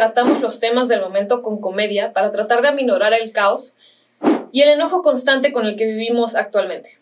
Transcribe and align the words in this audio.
tratamos 0.00 0.40
los 0.40 0.60
temas 0.60 0.88
del 0.88 1.02
momento 1.02 1.42
con 1.42 1.60
comedia 1.60 2.14
para 2.14 2.30
tratar 2.30 2.62
de 2.62 2.68
aminorar 2.68 3.12
el 3.12 3.34
caos 3.34 3.74
y 4.50 4.62
el 4.62 4.70
enojo 4.70 5.02
constante 5.02 5.52
con 5.52 5.66
el 5.66 5.76
que 5.76 5.84
vivimos 5.84 6.36
actualmente. 6.36 6.98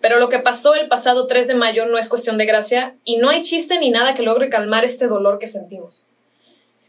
Pero 0.00 0.20
lo 0.20 0.28
que 0.28 0.38
pasó 0.38 0.76
el 0.76 0.86
pasado 0.86 1.26
3 1.26 1.48
de 1.48 1.54
mayo 1.54 1.84
no 1.86 1.98
es 1.98 2.08
cuestión 2.08 2.38
de 2.38 2.46
gracia 2.46 2.94
y 3.04 3.16
no 3.16 3.28
hay 3.28 3.42
chiste 3.42 3.80
ni 3.80 3.90
nada 3.90 4.14
que 4.14 4.22
logre 4.22 4.50
calmar 4.50 4.84
este 4.84 5.08
dolor 5.08 5.40
que 5.40 5.48
sentimos. 5.48 6.06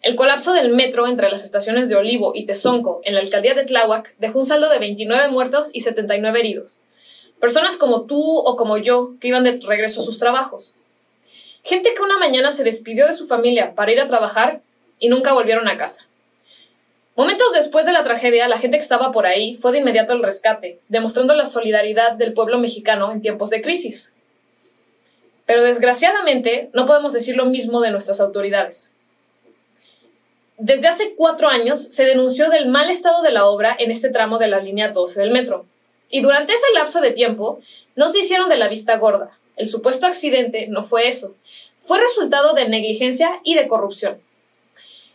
El 0.03 0.15
colapso 0.15 0.53
del 0.53 0.69
metro 0.69 1.07
entre 1.07 1.31
las 1.31 1.43
estaciones 1.43 1.89
de 1.89 1.95
Olivo 1.95 2.33
y 2.35 2.45
Tezonco 2.45 3.01
en 3.03 3.15
la 3.15 3.21
alcaldía 3.21 3.55
de 3.55 3.65
Tláhuac 3.65 4.15
dejó 4.19 4.37
un 4.37 4.45
saldo 4.45 4.69
de 4.69 4.77
29 4.77 5.29
muertos 5.29 5.71
y 5.73 5.81
79 5.81 6.41
heridos. 6.41 6.77
Personas 7.39 7.75
como 7.75 8.03
tú 8.03 8.21
o 8.21 8.55
como 8.55 8.77
yo 8.77 9.15
que 9.19 9.29
iban 9.29 9.45
de 9.45 9.59
regreso 9.65 10.01
a 10.01 10.05
sus 10.05 10.19
trabajos. 10.19 10.75
Gente 11.63 11.95
que 11.95 12.03
una 12.03 12.19
mañana 12.19 12.51
se 12.51 12.63
despidió 12.63 13.07
de 13.07 13.13
su 13.13 13.25
familia 13.25 13.73
para 13.73 13.91
ir 13.91 13.99
a 13.99 14.05
trabajar 14.05 14.61
y 14.99 15.09
nunca 15.09 15.33
volvieron 15.33 15.67
a 15.67 15.77
casa. 15.77 16.07
Momentos 17.15 17.53
después 17.53 17.85
de 17.85 17.91
la 17.91 18.01
tragedia, 18.01 18.47
la 18.47 18.57
gente 18.57 18.77
que 18.77 18.83
estaba 18.83 19.11
por 19.11 19.27
ahí 19.27 19.55
fue 19.57 19.71
de 19.71 19.79
inmediato 19.79 20.13
al 20.13 20.23
rescate, 20.23 20.79
demostrando 20.87 21.35
la 21.35 21.45
solidaridad 21.45 22.13
del 22.13 22.33
pueblo 22.33 22.57
mexicano 22.57 23.11
en 23.11 23.21
tiempos 23.21 23.51
de 23.51 23.61
crisis. 23.61 24.13
Pero 25.45 25.63
desgraciadamente 25.63 26.69
no 26.73 26.85
podemos 26.85 27.13
decir 27.13 27.35
lo 27.35 27.45
mismo 27.45 27.81
de 27.81 27.91
nuestras 27.91 28.19
autoridades. 28.19 28.91
Desde 30.57 30.87
hace 30.87 31.13
cuatro 31.15 31.49
años 31.49 31.81
se 31.81 32.05
denunció 32.05 32.49
del 32.49 32.67
mal 32.67 32.89
estado 32.89 33.21
de 33.21 33.31
la 33.31 33.45
obra 33.45 33.75
en 33.77 33.91
este 33.91 34.09
tramo 34.09 34.39
de 34.39 34.47
la 34.47 34.59
línea 34.59 34.89
12 34.89 35.19
del 35.19 35.31
metro. 35.31 35.65
Y 36.09 36.21
durante 36.21 36.53
ese 36.53 36.65
lapso 36.73 37.01
de 37.01 37.11
tiempo 37.11 37.59
no 37.95 38.09
se 38.09 38.19
hicieron 38.19 38.49
de 38.49 38.57
la 38.57 38.69
vista 38.69 38.97
gorda. 38.97 39.37
El 39.55 39.67
supuesto 39.67 40.07
accidente 40.07 40.67
no 40.67 40.81
fue 40.81 41.07
eso. 41.07 41.35
Fue 41.81 41.99
resultado 41.99 42.53
de 42.53 42.67
negligencia 42.67 43.29
y 43.43 43.55
de 43.55 43.67
corrupción. 43.67 44.21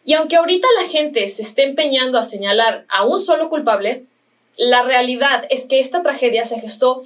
Y 0.08 0.14
aunque 0.14 0.36
ahorita 0.36 0.66
la 0.80 0.88
gente 0.88 1.28
se 1.28 1.42
esté 1.42 1.64
empeñando 1.64 2.18
a 2.18 2.24
señalar 2.24 2.86
a 2.88 3.04
un 3.04 3.20
solo 3.20 3.50
culpable, 3.50 4.06
la 4.56 4.80
realidad 4.80 5.44
es 5.50 5.66
que 5.66 5.80
esta 5.80 6.02
tragedia 6.02 6.46
se 6.46 6.58
gestó 6.58 7.02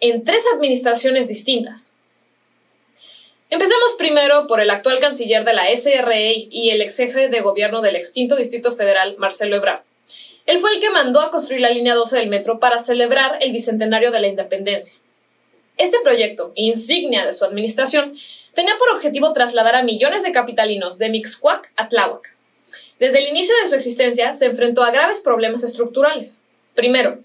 en 0.00 0.22
tres 0.22 0.44
administraciones 0.54 1.28
distintas. 1.28 1.96
Empecemos 3.48 3.94
primero 3.96 4.46
por 4.46 4.60
el 4.60 4.68
actual 4.68 5.00
canciller 5.00 5.46
de 5.46 5.54
la 5.54 5.74
SRE 5.74 6.48
y 6.50 6.68
el 6.68 6.82
ex 6.82 6.98
jefe 6.98 7.28
de 7.28 7.40
gobierno 7.40 7.80
del 7.80 7.96
extinto 7.96 8.36
Distrito 8.36 8.70
Federal, 8.70 9.16
Marcelo 9.16 9.56
Ebrard. 9.56 9.84
Él 10.44 10.58
fue 10.58 10.72
el 10.72 10.80
que 10.80 10.90
mandó 10.90 11.20
a 11.20 11.30
construir 11.30 11.62
la 11.62 11.70
línea 11.70 11.94
12 11.94 12.18
del 12.18 12.28
metro 12.28 12.60
para 12.60 12.76
celebrar 12.76 13.38
el 13.40 13.52
bicentenario 13.52 14.10
de 14.10 14.20
la 14.20 14.28
independencia. 14.28 14.98
Este 15.78 16.00
proyecto, 16.00 16.52
insignia 16.54 17.24
de 17.24 17.32
su 17.32 17.46
administración, 17.46 18.12
tenía 18.52 18.76
por 18.76 18.90
objetivo 18.90 19.32
trasladar 19.32 19.74
a 19.74 19.82
millones 19.82 20.22
de 20.22 20.32
capitalinos 20.32 20.98
de 20.98 21.08
Mixcuac 21.08 21.72
a 21.76 21.88
Tláhuac, 21.88 22.31
desde 22.98 23.18
el 23.18 23.28
inicio 23.28 23.54
de 23.62 23.68
su 23.68 23.74
existencia 23.74 24.34
se 24.34 24.46
enfrentó 24.46 24.82
a 24.82 24.90
graves 24.90 25.20
problemas 25.20 25.64
estructurales. 25.64 26.42
Primero, 26.74 27.18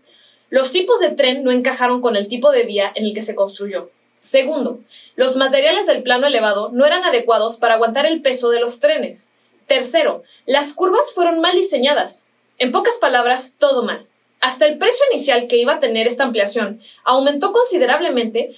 los 0.49 0.71
tipos 0.71 0.99
de 0.99 1.09
tren 1.09 1.43
no 1.43 1.51
encajaron 1.51 2.01
con 2.01 2.15
el 2.15 2.27
tipo 2.27 2.51
de 2.51 2.63
vía 2.63 2.91
en 2.95 3.05
el 3.05 3.13
que 3.13 3.21
se 3.21 3.35
construyó. 3.35 3.89
Segundo, 4.17 4.79
los 5.15 5.35
materiales 5.35 5.85
del 5.85 6.03
plano 6.03 6.27
elevado 6.27 6.69
no 6.73 6.85
eran 6.85 7.03
adecuados 7.03 7.57
para 7.57 7.75
aguantar 7.75 8.05
el 8.05 8.21
peso 8.21 8.49
de 8.49 8.59
los 8.59 8.79
trenes. 8.79 9.29
Tercero, 9.67 10.23
las 10.45 10.73
curvas 10.73 11.11
fueron 11.13 11.39
mal 11.39 11.55
diseñadas. 11.55 12.27
En 12.57 12.71
pocas 12.71 12.97
palabras, 12.97 13.55
todo 13.59 13.83
mal. 13.83 14.07
Hasta 14.39 14.65
el 14.65 14.77
precio 14.77 15.05
inicial 15.11 15.47
que 15.47 15.57
iba 15.57 15.73
a 15.73 15.79
tener 15.79 16.07
esta 16.07 16.23
ampliación 16.23 16.79
aumentó 17.03 17.51
considerablemente, 17.51 18.55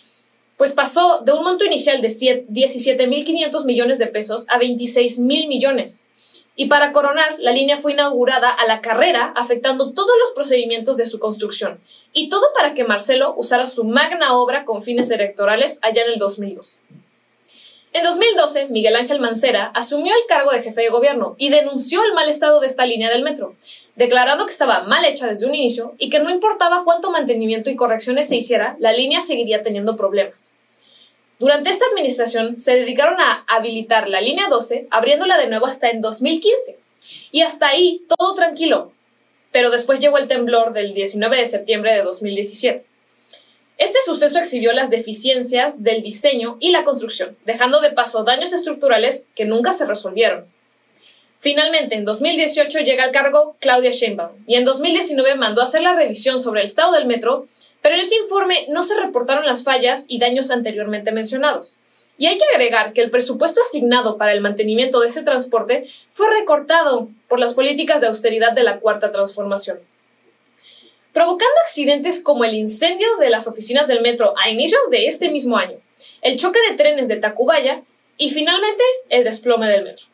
pues 0.58 0.74
pasó 0.74 1.22
de 1.26 1.32
un 1.32 1.44
monto 1.44 1.66
inicial 1.66 2.02
de 2.02 2.10
17.500 2.10 3.66
millones 3.66 3.98
de 3.98 4.08
pesos 4.08 4.46
a 4.50 4.60
26.000 4.60 5.48
millones. 5.48 6.04
Y 6.60 6.66
para 6.66 6.92
coronar, 6.92 7.40
la 7.40 7.54
línea 7.54 7.78
fue 7.78 7.94
inaugurada 7.94 8.50
a 8.50 8.68
la 8.68 8.82
carrera, 8.82 9.32
afectando 9.38 9.94
todos 9.94 10.12
los 10.20 10.32
procedimientos 10.32 10.98
de 10.98 11.06
su 11.06 11.18
construcción. 11.18 11.80
Y 12.12 12.28
todo 12.28 12.48
para 12.54 12.74
que 12.74 12.84
Marcelo 12.84 13.34
usara 13.38 13.66
su 13.66 13.86
magna 13.86 14.36
obra 14.36 14.66
con 14.66 14.84
fines 14.84 15.10
electorales 15.10 15.80
allá 15.84 16.02
en 16.02 16.12
el 16.12 16.20
2012. 16.20 16.80
En 17.94 18.04
2012, 18.04 18.68
Miguel 18.72 18.98
Ángel 18.98 19.22
Mancera 19.22 19.68
asumió 19.68 20.14
el 20.14 20.28
cargo 20.28 20.52
de 20.52 20.62
jefe 20.62 20.82
de 20.82 20.90
gobierno 20.90 21.36
y 21.38 21.48
denunció 21.48 22.04
el 22.04 22.12
mal 22.12 22.28
estado 22.28 22.60
de 22.60 22.68
esta 22.68 22.86
línea 22.86 23.10
del 23.10 23.24
metro, 23.24 23.56
declarando 23.96 24.46
que 24.46 24.52
estaba 24.52 24.84
mal 24.84 25.06
hecha 25.06 25.28
desde 25.28 25.46
un 25.46 25.56
inicio 25.56 25.96
y 25.98 26.10
que 26.10 26.20
no 26.20 26.30
importaba 26.30 26.84
cuánto 26.84 27.10
mantenimiento 27.10 27.70
y 27.70 27.78
correcciones 27.78 28.28
se 28.28 28.36
hiciera, 28.36 28.76
la 28.80 28.92
línea 28.92 29.22
seguiría 29.22 29.62
teniendo 29.62 29.96
problemas. 29.96 30.52
Durante 31.40 31.70
esta 31.70 31.86
administración 31.86 32.60
se 32.60 32.76
dedicaron 32.76 33.20
a 33.22 33.46
habilitar 33.48 34.10
la 34.10 34.20
línea 34.20 34.50
12, 34.50 34.88
abriéndola 34.92 35.38
de 35.38 35.48
nuevo 35.48 35.68
hasta 35.68 35.90
en 35.90 36.02
2015. 36.02 36.78
Y 37.32 37.42
hasta 37.42 37.70
ahí 37.70 38.04
todo 38.18 38.36
tranquilo. 38.36 38.92
Pero 39.54 39.72
después 39.72 40.02
llegó 40.02 40.18
el 40.18 40.28
temblor 40.28 40.74
del 40.74 40.94
19 40.94 41.38
de 41.38 41.46
septiembre 41.46 41.94
de 41.94 42.04
2017. 42.04 42.86
Este 43.78 43.98
suceso 44.06 44.38
exhibió 44.38 44.74
las 44.74 44.90
deficiencias 44.90 45.82
del 45.82 46.04
diseño 46.04 46.58
y 46.60 46.72
la 46.72 46.84
construcción, 46.84 47.38
dejando 47.46 47.80
de 47.80 47.94
paso 47.94 48.26
daños 48.26 48.52
estructurales 48.52 49.30
que 49.34 49.46
nunca 49.46 49.72
se 49.72 49.86
resolvieron. 49.86 50.46
Finalmente, 51.40 51.96
en 51.96 52.04
2018 52.04 52.80
llega 52.80 53.06
al 53.06 53.12
cargo 53.12 53.56
Claudia 53.60 53.92
Sheinbaum 53.92 54.44
y 54.46 54.56
en 54.56 54.66
2019 54.66 55.36
mandó 55.36 55.62
a 55.62 55.64
hacer 55.64 55.82
la 55.82 55.94
revisión 55.94 56.42
sobre 56.42 56.60
el 56.60 56.66
estado 56.66 56.92
del 56.92 57.06
metro 57.06 57.48
pero 57.82 57.96
en 57.96 58.02
este 58.02 58.16
informe 58.16 58.66
no 58.70 58.84
se 58.84 59.00
reportaron 59.00 59.46
las 59.46 59.64
fallas 59.64 60.06
y 60.08 60.20
daños 60.20 60.52
anteriormente 60.52 61.12
mencionados. 61.12 61.78
Y 62.18 62.26
hay 62.28 62.38
que 62.38 62.44
agregar 62.54 62.92
que 62.92 63.02
el 63.02 63.12
presupuesto 63.12 63.62
asignado 63.62 64.18
para 64.18 64.34
el 64.34 64.42
mantenimiento 64.42 65.00
de 65.00 65.08
ese 65.08 65.24
transporte 65.24 65.86
fue 66.12 66.30
recortado 66.30 67.08
por 67.30 67.40
las 67.40 67.54
políticas 67.54 68.02
de 68.02 68.08
austeridad 68.08 68.52
de 68.52 68.64
la 68.64 68.80
Cuarta 68.80 69.10
Transformación, 69.10 69.80
provocando 71.14 71.54
accidentes 71.64 72.20
como 72.20 72.44
el 72.44 72.56
incendio 72.56 73.08
de 73.22 73.30
las 73.30 73.48
oficinas 73.48 73.88
del 73.88 74.02
metro 74.02 74.34
a 74.44 74.50
inicios 74.50 74.82
de 74.92 75.08
este 75.08 75.30
mismo 75.30 75.56
año, 75.56 75.78
el 76.22 76.38
choque 76.38 76.60
de 76.70 76.76
trenes 76.76 77.08
de 77.08 77.16
Tacubaya 77.16 77.84
y 78.18 78.32
finalmente 78.32 78.84
el 79.08 79.24
desplome 79.24 79.70
del 79.70 79.86
metro. 79.86 80.08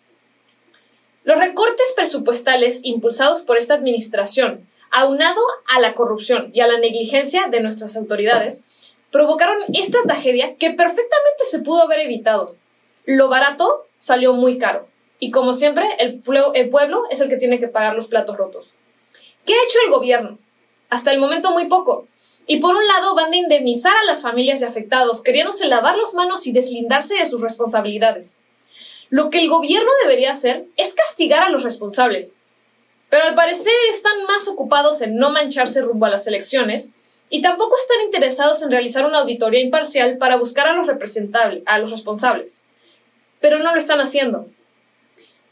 Los 1.23 1.39
recortes 1.39 1.91
presupuestales 1.95 2.81
impulsados 2.83 3.41
por 3.41 3.57
esta 3.57 3.73
administración 3.73 4.63
aunado 4.95 5.41
a 5.67 5.81
la 5.81 5.93
corrupción 5.93 6.51
y 6.53 6.61
a 6.61 6.67
la 6.67 6.79
negligencia 6.79 7.47
de 7.51 7.59
nuestras 7.59 7.97
autoridades, 7.97 8.95
provocaron 9.11 9.57
esta 9.73 10.01
tragedia 10.03 10.55
que 10.55 10.69
perfectamente 10.69 11.43
se 11.43 11.59
pudo 11.59 11.81
haber 11.81 11.99
evitado. 11.99 12.55
Lo 13.03 13.27
barato 13.27 13.87
salió 13.97 14.31
muy 14.31 14.57
caro. 14.57 14.87
Y 15.19 15.31
como 15.31 15.51
siempre, 15.51 15.85
el, 15.99 16.21
pueblo 16.21 17.03
es 17.09 17.19
el 17.19 17.27
que 17.27 17.35
tiene 17.35 17.59
que 17.59 17.67
pagar 17.67 17.93
los 17.93 18.07
platos 18.07 18.37
rotos. 18.37 18.73
¿Qué 19.45 19.53
ha 19.53 19.63
hecho 19.65 19.79
el 19.85 19.91
gobierno? 19.91 20.39
Hasta 20.89 21.11
el 21.11 21.19
momento 21.19 21.51
muy 21.51 21.67
poco. 21.67 22.07
Y 22.47 22.61
por 22.61 22.73
un 22.73 22.87
lado 22.87 23.15
van 23.15 23.33
a 23.33 23.37
indemnizar 23.37 23.97
a 23.97 24.05
las 24.05 24.21
familias 24.21 24.61
de 24.61 24.67
afectados, 24.67 25.21
queriéndose 25.21 25.67
lavar 25.67 25.97
las 25.97 26.13
manos 26.13 26.47
y 26.47 26.53
deslindarse 26.53 27.15
de 27.15 27.25
sus 27.25 27.41
responsabilidades. 27.41 28.45
Lo 29.09 29.29
que 29.29 29.41
el 29.41 29.49
gobierno 29.49 29.91
debería 30.03 30.31
hacer 30.31 30.67
es 30.77 30.93
castigar 30.93 31.43
a 31.43 31.49
los 31.49 31.63
responsables, 31.63 32.37
pero 33.09 33.25
al 33.25 33.35
parecer 33.35 33.73
están 33.89 34.23
más 34.23 34.47
ocupados 34.47 35.01
en 35.01 35.17
no 35.17 35.29
mancharse 35.29 35.81
rumbo 35.81 36.05
a 36.05 36.09
las 36.09 36.27
elecciones 36.27 36.95
y 37.29 37.41
tampoco 37.41 37.75
están 37.77 38.01
interesados 38.05 38.61
en 38.61 38.71
realizar 38.71 39.05
una 39.05 39.19
auditoría 39.19 39.61
imparcial 39.61 40.17
para 40.17 40.37
buscar 40.37 40.67
a 40.67 40.73
los, 40.73 40.87
a 41.65 41.79
los 41.79 41.91
responsables. 41.91 42.65
Pero 43.41 43.59
no 43.59 43.71
lo 43.71 43.77
están 43.77 43.99
haciendo. 43.99 44.47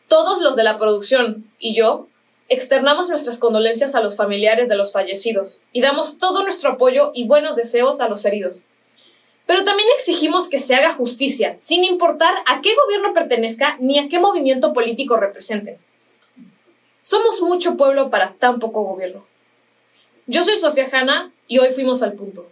Todos 0.08 0.42
los 0.42 0.56
de 0.56 0.64
la 0.64 0.78
producción 0.78 1.52
y 1.58 1.76
yo 1.76 2.08
externamos 2.50 3.10
nuestras 3.10 3.38
condolencias 3.38 3.96
a 3.96 4.02
los 4.02 4.16
familiares 4.16 4.70
de 4.70 4.76
los 4.76 4.92
fallecidos 4.92 5.62
y 5.72 5.82
damos 5.82 6.18
todo 6.18 6.44
nuestro 6.44 6.72
apoyo 6.72 7.12
y 7.14 7.26
buenos 7.26 7.56
deseos 7.56 8.02
a 8.02 8.10
los 8.10 8.26
heridos. 8.26 8.62
Pero 9.46 9.64
también 9.64 9.90
exigimos 9.96 10.48
que 10.48 10.60
se 10.60 10.76
haga 10.76 10.94
justicia, 10.94 11.56
sin 11.58 11.84
importar 11.84 12.34
a 12.46 12.62
qué 12.62 12.74
gobierno 12.86 13.14
pertenezca 13.14 13.78
ni 13.80 14.00
a 14.00 14.08
qué 14.08 14.20
movimiento 14.20 14.74
político 14.74 15.18
representen. 15.18 15.78
Somos 17.04 17.42
mucho 17.42 17.76
pueblo 17.76 18.10
para 18.10 18.32
tan 18.32 18.60
poco 18.60 18.84
gobierno. 18.84 19.26
Yo 20.26 20.42
soy 20.42 20.56
Sofía 20.56 20.88
Hanna 20.90 21.34
y 21.50 21.60
hoy 21.60 21.70
fuimos 21.70 22.02
al 22.02 22.14
punto. 22.14 22.48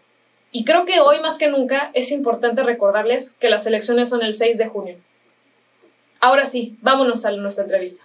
Y 0.51 0.65
creo 0.65 0.83
que 0.83 0.99
hoy 0.99 1.21
más 1.21 1.37
que 1.37 1.47
nunca 1.47 1.89
es 1.93 2.11
importante 2.11 2.61
recordarles 2.61 3.31
que 3.39 3.49
las 3.49 3.65
elecciones 3.65 4.09
son 4.09 4.23
el 4.23 4.33
6 4.33 4.57
de 4.57 4.67
junio. 4.67 4.97
Ahora 6.19 6.45
sí, 6.45 6.75
vámonos 6.81 7.23
a 7.23 7.31
nuestra 7.31 7.63
entrevista. 7.63 8.03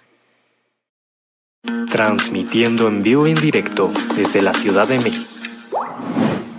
Transmitiendo 1.91 2.87
en 2.87 3.03
vivo 3.03 3.27
y 3.27 3.33
en 3.33 3.41
directo 3.41 3.91
desde 4.15 4.41
la 4.41 4.55
Ciudad 4.55 4.87
de 4.87 5.01
México. 5.01 5.29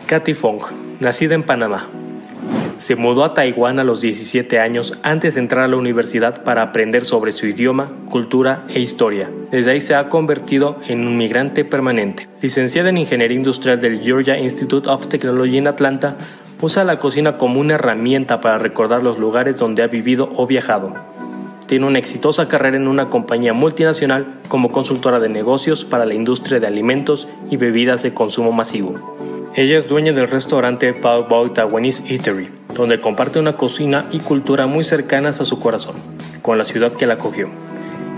Katy 0.06 0.34
Fong, 0.34 0.63
nacida 1.00 1.34
en 1.34 1.45
Panamá, 1.45 1.89
se 2.79 2.95
mudó 2.95 3.24
a 3.24 3.33
Taiwán 3.33 3.79
a 3.79 3.83
los 3.83 4.01
17 4.01 4.59
años 4.59 4.97
antes 5.03 5.35
de 5.35 5.41
entrar 5.41 5.63
a 5.65 5.68
la 5.68 5.77
universidad 5.77 6.44
para 6.44 6.62
aprender 6.62 7.06
sobre 7.06 7.31
su 7.31 7.47
idioma, 7.47 7.91
cultura 8.09 8.65
e 8.69 8.79
historia. 8.79 9.29
Desde 9.51 9.71
ahí 9.71 9.81
se 9.81 9.95
ha 9.95 10.09
convertido 10.09 10.79
en 10.88 11.06
un 11.07 11.18
migrante 11.18 11.65
permanente. 11.65 12.27
Licenciada 12.41 12.89
en 12.89 12.97
Ingeniería 12.97 13.38
Industrial 13.38 13.79
del 13.79 14.01
Georgia 14.01 14.38
Institute 14.38 14.89
of 14.89 15.07
Technology 15.07 15.57
en 15.57 15.68
Atlanta, 15.68 16.18
usa 16.62 16.83
la 16.83 17.00
cocina 17.00 17.38
como 17.38 17.59
una 17.59 17.75
herramienta 17.75 18.41
para 18.41 18.57
recordar 18.57 19.03
los 19.03 19.19
lugares 19.19 19.57
donde 19.57 19.83
ha 19.83 19.88
vivido 19.88 20.31
o 20.35 20.47
viajado. 20.47 20.94
tiene 21.68 21.85
una 21.85 22.00
exitosa 22.00 22.47
carrera 22.47 22.77
en 22.77 22.88
una 22.88 23.09
compañía 23.09 23.51
multinacional 23.51 24.39
como 24.47 24.69
consultora 24.69 25.19
de 25.19 25.27
negocios 25.27 25.83
para 25.83 26.06
la 26.06 26.13
industria 26.13 26.62
de 26.62 26.68
alimentos 26.68 27.27
y 27.51 27.57
bebidas 27.57 28.03
de 28.03 28.13
consumo 28.13 28.53
masivo. 28.53 28.95
Ella 29.53 29.77
es 29.77 29.88
dueña 29.88 30.13
del 30.13 30.29
restaurante 30.29 30.94
Bao 30.94 31.27
Bao 31.27 31.51
Taiwanese 31.51 32.13
Eatery, 32.13 32.50
donde 32.77 33.01
comparte 33.01 33.39
una 33.39 33.57
cocina 33.57 34.06
y 34.12 34.19
cultura 34.19 34.68
muy 34.68 34.83
cercanas 34.83 35.41
a 35.41 35.45
su 35.45 35.59
corazón, 35.59 35.95
con 36.41 36.57
la 36.57 36.63
ciudad 36.63 36.91
que 36.91 37.07
la 37.07 37.15
acogió. 37.15 37.50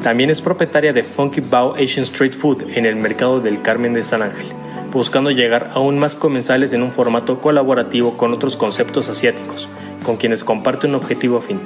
También 0.04 0.30
es 0.30 0.42
propietaria 0.42 0.94
de 0.94 1.04
Funky 1.04 1.42
Bao 1.42 1.76
Asian 1.76 2.04
Street 2.04 2.34
Food 2.34 2.64
en 2.76 2.86
el 2.86 2.96
mercado 2.96 3.40
del 3.40 3.62
Carmen 3.62 3.94
de 3.94 4.04
San 4.04 4.22
Ángel, 4.22 4.48
buscando 4.92 5.32
llegar 5.32 5.72
aún 5.74 5.98
más 5.98 6.16
comensales 6.16 6.74
en 6.74 6.84
un 6.84 6.92
formato 6.92 7.40
colaborativo 7.42 8.18
con 8.18 8.34
otros 8.34 8.58
conceptos 8.58 9.08
asiáticos, 9.08 9.70
con 10.04 10.18
quienes 10.18 10.44
comparte 10.44 10.88
un 10.88 10.96
objetivo 10.96 11.38
afín, 11.38 11.60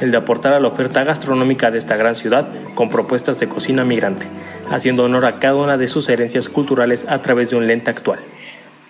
el 0.00 0.10
de 0.10 0.16
aportar 0.16 0.52
a 0.52 0.60
la 0.60 0.68
oferta 0.68 1.04
gastronómica 1.04 1.70
de 1.70 1.78
esta 1.78 1.96
gran 1.96 2.14
ciudad 2.14 2.48
con 2.74 2.88
propuestas 2.88 3.40
de 3.40 3.48
cocina 3.48 3.84
migrante, 3.84 4.26
haciendo 4.70 5.04
honor 5.04 5.26
a 5.26 5.38
cada 5.38 5.56
una 5.56 5.76
de 5.76 5.88
sus 5.88 6.08
herencias 6.08 6.48
culturales 6.48 7.06
a 7.08 7.20
través 7.20 7.50
de 7.50 7.56
un 7.56 7.66
lente 7.66 7.90
actual. 7.90 8.20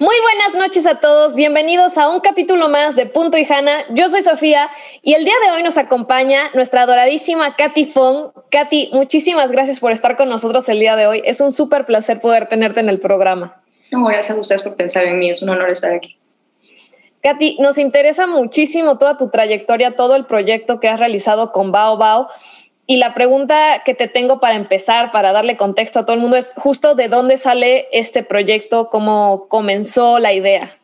Muy 0.00 0.14
buenas 0.22 0.54
noches 0.54 0.86
a 0.86 1.00
todos, 1.00 1.34
bienvenidos 1.34 1.98
a 1.98 2.08
un 2.08 2.20
capítulo 2.20 2.68
más 2.68 2.94
de 2.94 3.06
Punto 3.06 3.36
y 3.36 3.44
Hanna. 3.44 3.84
Yo 3.90 4.08
soy 4.08 4.22
Sofía 4.22 4.70
y 5.02 5.14
el 5.14 5.24
día 5.24 5.34
de 5.44 5.50
hoy 5.50 5.64
nos 5.64 5.76
acompaña 5.76 6.50
nuestra 6.54 6.82
adoradísima 6.82 7.56
Katy 7.56 7.84
Fong. 7.84 8.30
Katy, 8.48 8.90
muchísimas 8.92 9.50
gracias 9.50 9.80
por 9.80 9.90
estar 9.90 10.16
con 10.16 10.28
nosotros 10.28 10.68
el 10.68 10.78
día 10.78 10.94
de 10.94 11.08
hoy. 11.08 11.22
Es 11.24 11.40
un 11.40 11.50
súper 11.50 11.84
placer 11.84 12.20
poder 12.20 12.48
tenerte 12.48 12.78
en 12.78 12.88
el 12.88 13.00
programa. 13.00 13.60
No, 13.90 14.04
gracias 14.04 14.36
a 14.36 14.40
ustedes 14.40 14.62
por 14.62 14.76
pensar 14.76 15.02
en 15.02 15.18
mí, 15.18 15.30
es 15.30 15.42
un 15.42 15.48
honor 15.48 15.68
estar 15.68 15.92
aquí. 15.92 16.16
Katy, 17.24 17.56
nos 17.58 17.76
interesa 17.76 18.28
muchísimo 18.28 18.98
toda 18.98 19.16
tu 19.16 19.30
trayectoria, 19.30 19.96
todo 19.96 20.14
el 20.14 20.26
proyecto 20.26 20.78
que 20.78 20.88
has 20.88 21.00
realizado 21.00 21.50
con 21.50 21.72
Bao 21.72 21.96
Bao 21.96 22.28
y 22.90 22.96
la 22.96 23.12
pregunta 23.12 23.82
que 23.84 23.92
te 23.92 24.08
tengo 24.08 24.40
para 24.40 24.54
empezar, 24.54 25.12
para 25.12 25.30
darle 25.30 25.58
contexto 25.58 25.98
a 25.98 26.06
todo 26.06 26.16
el 26.16 26.22
mundo, 26.22 26.38
es 26.38 26.52
justo 26.56 26.94
de 26.94 27.08
dónde 27.08 27.36
sale 27.36 27.86
este 27.92 28.22
proyecto, 28.22 28.88
cómo 28.88 29.46
comenzó 29.48 30.18
la 30.18 30.32
idea. 30.32 30.74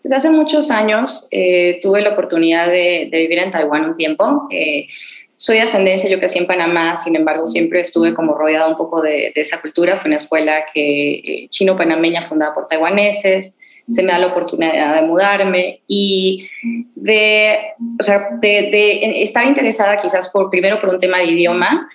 Pues 0.00 0.12
hace 0.14 0.30
muchos 0.30 0.70
años 0.70 1.26
eh, 1.32 1.80
tuve 1.82 2.02
la 2.02 2.10
oportunidad 2.10 2.68
de, 2.68 3.08
vivir 3.10 3.40
en 3.40 3.50
Taiwán 3.50 3.84
un 3.84 3.96
tiempo. 3.96 4.46
Eh, 4.52 4.86
soy 5.34 5.56
de 5.56 5.62
ascendencia, 5.62 6.08
yo 6.08 6.20
crecí 6.20 6.38
en 6.38 6.46
Panamá, 6.46 6.96
sin 6.96 7.16
embargo 7.16 7.48
siempre 7.48 7.80
estuve 7.80 8.14
como 8.14 8.38
rodeada 8.38 8.68
un 8.68 8.76
poco 8.76 9.02
de, 9.02 9.32
esa 9.34 9.60
cultura. 9.60 9.96
Fue 9.96 10.06
una 10.06 10.18
escuela 10.18 10.66
que 10.72 11.14
eh, 11.14 11.48
chino-panameña 11.48 12.28
fundada 12.28 12.54
por 12.54 12.68
taiwaneses 12.68 13.58
se 13.88 14.02
me 14.02 14.12
da 14.12 14.18
la 14.18 14.28
oportunidad 14.28 14.94
de 14.94 15.02
mudarme 15.02 15.80
y 15.86 16.48
de, 16.94 17.58
o 18.00 18.02
sea, 18.02 18.30
de, 18.40 19.22
estar 19.22 19.46
interesada 19.46 20.00
quizás 20.00 20.28
por, 20.28 20.50
primero 20.50 20.80
por 20.80 20.90
un 20.90 20.98
tema 20.98 21.18
de 21.18 21.26
idioma, 21.26 21.88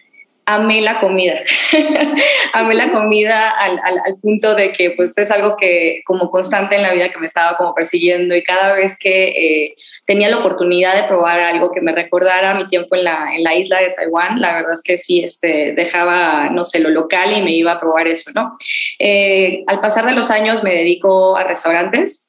amé 0.46 0.82
la 0.82 1.00
comida. 1.00 1.36
amé 2.54 2.76
la 2.76 2.92
comida 2.92 3.52
al, 3.52 3.80
al, 3.80 4.20
punto 4.22 4.56
de 4.56 4.72
que 4.72 4.92
pues 4.92 5.18
es 5.18 5.32
algo 5.32 5.58
que 5.58 6.02
como 6.06 6.30
constante 6.30 6.76
en 6.76 6.84
la 6.84 6.94
vida 6.94 7.12
que 7.12 7.20
me 7.20 7.28
estaba 7.28 7.58
como 7.58 7.74
persiguiendo 7.74 8.36
y 8.36 8.44
cada 8.44 8.74
vez 8.74 8.98
que... 9.00 9.28
Eh, 9.30 9.76
tenía 10.08 10.30
la 10.30 10.40
oportunidad 10.40 10.96
de 10.96 11.08
probar 11.08 11.42
algo 11.42 11.72
que 11.72 11.82
me 11.82 11.92
recordara 11.92 12.56
mi 12.56 12.68
tiempo 12.70 12.96
en 12.96 13.04
la, 13.04 13.36
en 13.36 13.44
la 13.44 13.56
isla 13.56 13.82
de 13.82 13.90
Taiwán, 13.90 14.40
la 14.40 14.54
verdad 14.54 14.74
es 14.74 14.82
que 14.82 14.98
sí, 14.98 15.22
este, 15.22 15.74
dejaba, 15.74 16.50
no 16.50 16.64
sé, 16.64 16.80
lo 16.80 16.90
local 16.90 17.38
y 17.38 17.42
me 17.42 17.52
iba 17.52 17.74
a 17.74 17.80
probar 17.80 18.08
eso, 18.08 18.32
¿no? 18.34 18.58
Eh, 19.00 19.66
al 19.68 19.82
pasar 19.82 20.06
de 20.06 20.14
los 20.14 20.32
años 20.32 20.64
me 20.64 20.74
dedico 20.74 21.36
a 21.36 21.44
restaurantes 21.44 22.26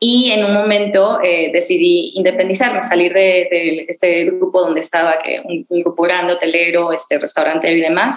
y 0.00 0.30
en 0.30 0.44
un 0.44 0.52
momento 0.52 1.18
eh, 1.22 1.50
decidí 1.52 2.12
independizarme, 2.14 2.82
salir 2.82 3.12
de, 3.12 3.86
este 3.88 4.26
grupo 4.26 4.60
donde 4.60 4.80
estaba, 4.80 5.16
que 5.24 5.40
un, 5.42 5.66
grupo 5.68 6.02
grande, 6.02 6.34
hotelero, 6.34 6.92
este 6.92 7.18
restaurante 7.18 7.72
y 7.72 7.80
demás. 7.80 8.16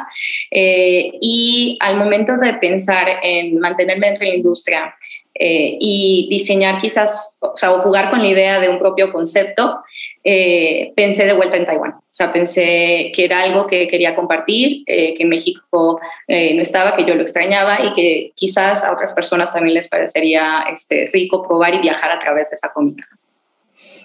Eh, 0.52 1.12
y 1.22 1.78
al 1.80 1.96
momento 1.96 2.38
de 2.38 2.54
pensar 2.56 3.08
en 3.24 3.58
mantenerme 3.58 4.08
dentro 4.08 4.26
de 4.26 4.32
la 4.32 4.38
industria, 4.38 4.96
eh, 5.34 5.78
y 5.80 6.28
diseñar 6.30 6.82
quizás, 6.82 7.38
o 7.40 7.58
sea, 7.58 7.72
o 7.72 7.82
jugar 7.82 8.10
con 8.10 8.20
la 8.20 8.28
idea 8.28 8.60
de 8.60 8.68
un 8.68 8.78
propio 8.78 9.14
concepto, 9.14 9.82
eh, 10.26 10.92
pensé 10.96 11.26
de 11.26 11.34
vuelta 11.34 11.56
en 11.56 11.66
Taiwán. 11.66 11.92
O 11.94 12.14
sea, 12.14 12.34
pensé 12.34 13.12
que 13.16 13.26
era 13.26 13.42
algo 13.44 13.66
que 13.66 13.88
quería 13.88 14.14
compartir, 14.14 14.84
eh, 14.86 15.14
que 15.16 15.26
México 15.26 16.00
no 16.28 16.62
estaba, 16.62 16.96
que 16.96 17.06
yo 17.06 17.16
lo 17.16 17.22
extrañaba 17.22 17.80
y 17.86 17.94
que 17.94 18.32
quizás 18.36 18.84
a 18.84 18.92
otras 18.92 19.14
personas 19.14 19.52
también 19.54 19.76
les 19.76 19.88
parecería 19.88 20.66
este, 20.72 21.10
rico 21.14 21.48
probar 21.48 21.76
y 21.76 21.80
viajar 21.80 22.12
a 22.12 22.20
través 22.20 22.50
de 22.50 22.56
esa 22.56 22.72
comida. 22.74 23.08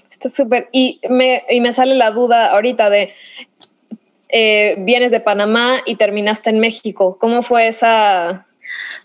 Está 0.08 0.28
súper. 0.28 0.68
Y 0.72 1.00
me, 1.10 1.44
y 1.50 1.60
me 1.60 1.72
sale 1.72 1.96
la 1.96 2.12
duda 2.12 2.52
ahorita 2.52 2.88
de, 2.88 3.12
vienes 4.78 5.10
de 5.10 5.20
Panamá 5.20 5.82
y 5.84 5.96
terminaste 5.96 6.50
en 6.50 6.60
México. 6.60 7.18
¿Cómo 7.20 7.42
fue 7.42 7.68
esa, 7.68 8.45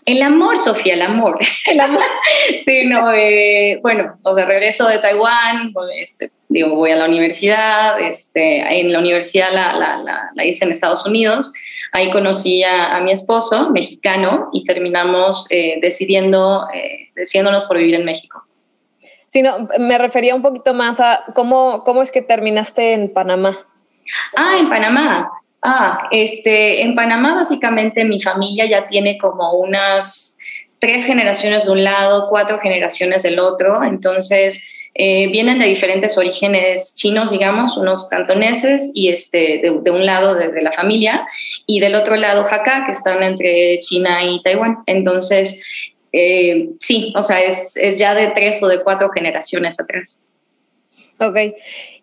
el 0.04 0.22
amor, 0.22 0.58
Sofía, 0.58 0.94
el 0.94 1.02
amor. 1.02 1.38
El 1.66 1.80
amor. 1.80 2.02
sí, 2.64 2.84
no, 2.86 3.12
eh, 3.12 3.78
bueno, 3.82 4.18
o 4.22 4.34
sea, 4.34 4.46
regreso 4.46 4.88
de 4.88 4.98
Taiwán, 4.98 5.72
este, 5.96 6.32
digo, 6.48 6.74
voy 6.74 6.90
a 6.90 6.96
la 6.96 7.06
universidad, 7.06 8.00
este, 8.00 8.80
en 8.80 8.92
la 8.92 8.98
universidad 8.98 9.52
la, 9.52 9.72
la, 9.74 10.30
la, 10.34 10.44
hice 10.44 10.64
en 10.64 10.72
Estados 10.72 11.06
Unidos, 11.06 11.52
ahí 11.92 12.10
conocí 12.10 12.64
a, 12.64 12.98
mi 13.00 13.12
esposo, 13.12 13.70
mexicano, 13.70 14.48
y 14.52 14.64
terminamos 14.64 15.46
eh, 15.50 15.78
decidiendo, 15.80 16.66
eh, 16.74 17.10
decidiéndonos 17.14 17.64
por 17.64 17.78
vivir 17.78 17.94
en 17.94 18.04
México. 18.04 18.42
Sí, 19.26 19.40
no, 19.40 19.68
me 19.78 19.98
refería 19.98 20.34
un 20.34 20.42
poquito 20.42 20.74
más 20.74 21.00
a 21.00 21.24
cómo, 21.34 21.84
cómo 21.84 22.02
es 22.02 22.10
que 22.10 22.22
terminaste 22.22 22.92
en 22.92 23.12
Panamá. 23.12 23.66
Ah, 24.36 24.58
en 24.58 24.68
Panamá. 24.68 25.30
Ah, 25.62 26.08
este, 26.10 26.82
en 26.82 26.96
Panamá 26.96 27.36
básicamente 27.36 28.04
mi 28.04 28.20
familia 28.20 28.66
ya 28.66 28.88
tiene 28.88 29.16
como 29.16 29.52
unas 29.52 30.38
tres 30.80 31.06
generaciones 31.06 31.64
de 31.64 31.70
un 31.70 31.84
lado, 31.84 32.26
cuatro 32.28 32.58
generaciones 32.58 33.22
del 33.22 33.38
otro, 33.38 33.84
entonces 33.84 34.60
eh, 34.94 35.28
vienen 35.28 35.60
de 35.60 35.66
diferentes 35.66 36.18
orígenes 36.18 36.94
chinos, 36.96 37.30
digamos, 37.30 37.76
unos 37.76 38.08
cantoneses 38.08 38.90
y 38.92 39.08
este, 39.08 39.60
de, 39.62 39.90
un 39.90 40.04
lado 40.04 40.34
desde 40.34 40.60
la 40.60 40.72
familia 40.72 41.26
y 41.66 41.78
del 41.78 41.94
otro 41.94 42.16
lado 42.16 42.44
Hakka, 42.44 42.84
que 42.86 42.92
están 42.92 43.22
entre 43.22 43.78
China 43.78 44.22
y 44.24 44.42
Taiwán. 44.42 44.78
Entonces, 44.86 45.58
eh, 46.12 46.70
sí, 46.80 47.12
o 47.16 47.22
sea, 47.22 47.40
es, 47.40 47.76
es 47.76 47.98
ya 47.98 48.14
de 48.14 48.32
tres 48.32 48.62
o 48.62 48.68
de 48.68 48.82
cuatro 48.82 49.08
generaciones 49.10 49.80
atrás. 49.80 50.22
Ok. 51.18 51.38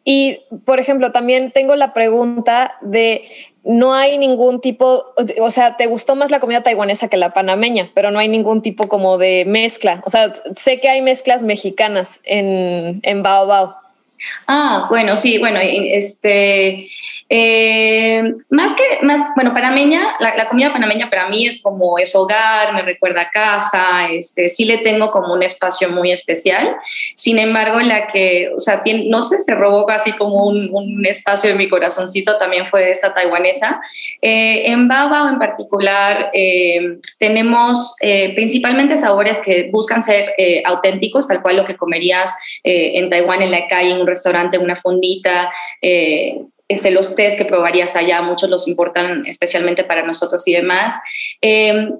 Y, 0.03 0.39
por 0.65 0.79
ejemplo, 0.79 1.11
también 1.11 1.51
tengo 1.51 1.75
la 1.75 1.93
pregunta 1.93 2.75
de, 2.81 3.29
no 3.63 3.93
hay 3.93 4.17
ningún 4.17 4.61
tipo, 4.61 5.05
o 5.39 5.51
sea, 5.51 5.77
te 5.77 5.87
gustó 5.87 6.15
más 6.15 6.31
la 6.31 6.39
comida 6.39 6.63
taiwanesa 6.63 7.09
que 7.09 7.17
la 7.17 7.33
panameña, 7.33 7.91
pero 7.93 8.11
no 8.11 8.19
hay 8.19 8.27
ningún 8.27 8.61
tipo 8.61 8.87
como 8.87 9.17
de 9.17 9.45
mezcla. 9.45 10.01
O 10.05 10.09
sea, 10.09 10.31
sé 10.55 10.79
que 10.79 10.89
hay 10.89 11.01
mezclas 11.01 11.43
mexicanas 11.43 12.19
en, 12.23 12.99
en 13.03 13.23
Bao 13.23 13.47
Bao. 13.47 13.75
Ah, 14.47 14.87
bueno, 14.89 15.17
sí, 15.17 15.37
bueno, 15.37 15.59
este, 15.61 16.89
eh, 17.31 18.23
más 18.49 18.73
que, 18.73 19.05
más, 19.05 19.21
bueno, 19.35 19.53
panameña, 19.53 20.15
la, 20.19 20.49
comida 20.49 20.73
panameña 20.73 21.11
para 21.11 21.29
mí 21.29 21.45
es 21.45 21.61
como 21.61 21.99
es 21.99 22.15
hogar, 22.15 22.73
me 22.73 22.81
recuerda 22.81 23.21
a 23.21 23.29
casa, 23.29 24.09
este, 24.11 24.49
sí 24.49 24.65
le 24.65 24.79
tengo 24.79 25.11
como 25.11 25.33
un 25.33 25.43
espacio 25.43 25.89
muy 25.89 26.11
especial. 26.11 26.75
Sin 27.15 27.37
embargo, 27.37 27.79
la 27.81 28.07
que, 28.07 28.49
o 28.55 28.59
sea, 28.59 28.81
tiene, 28.81 29.05
no 29.09 29.21
sé, 29.21 29.39
se 29.41 29.53
robó 29.53 29.85
casi 29.85 30.11
como 30.13 30.47
un, 30.47 30.89
espacio 31.05 31.51
de 31.51 31.55
mi 31.55 31.69
corazoncito 31.69 32.37
también 32.37 32.67
fue 32.67 32.89
esta 32.89 33.13
taiwanesa. 33.13 33.79
Eh, 34.21 34.63
en 34.71 34.87
Baba 34.87 35.29
en 35.29 35.39
particular 35.39 36.29
eh, 36.33 36.97
tenemos 37.19 37.95
principalmente 38.35 38.97
sabores 38.97 39.39
que 39.39 39.69
buscan 39.71 40.03
ser 40.03 40.33
auténticos, 40.65 41.27
tal 41.27 41.41
cual 41.41 41.57
lo 41.57 41.65
que 41.65 41.77
comerías 41.77 42.31
en 42.63 43.09
Taiwán, 43.09 43.41
en 43.41 43.51
la 43.51 43.67
calle, 43.67 43.91
en 43.91 44.01
un 44.01 44.07
restaurante, 44.07 44.57
una 44.57 44.75
fondita 44.75 45.51
este, 46.69 46.91
los 46.91 47.15
test 47.15 47.37
que 47.37 47.45
probarías 47.45 47.95
allá, 47.95 48.21
muchos 48.21 48.49
los 48.49 48.67
importan 48.67 49.25
especialmente 49.25 49.83
para 49.83 50.03
nosotros 50.03 50.47
y 50.47 50.53
demás. 50.53 50.95
Em, 51.41 51.97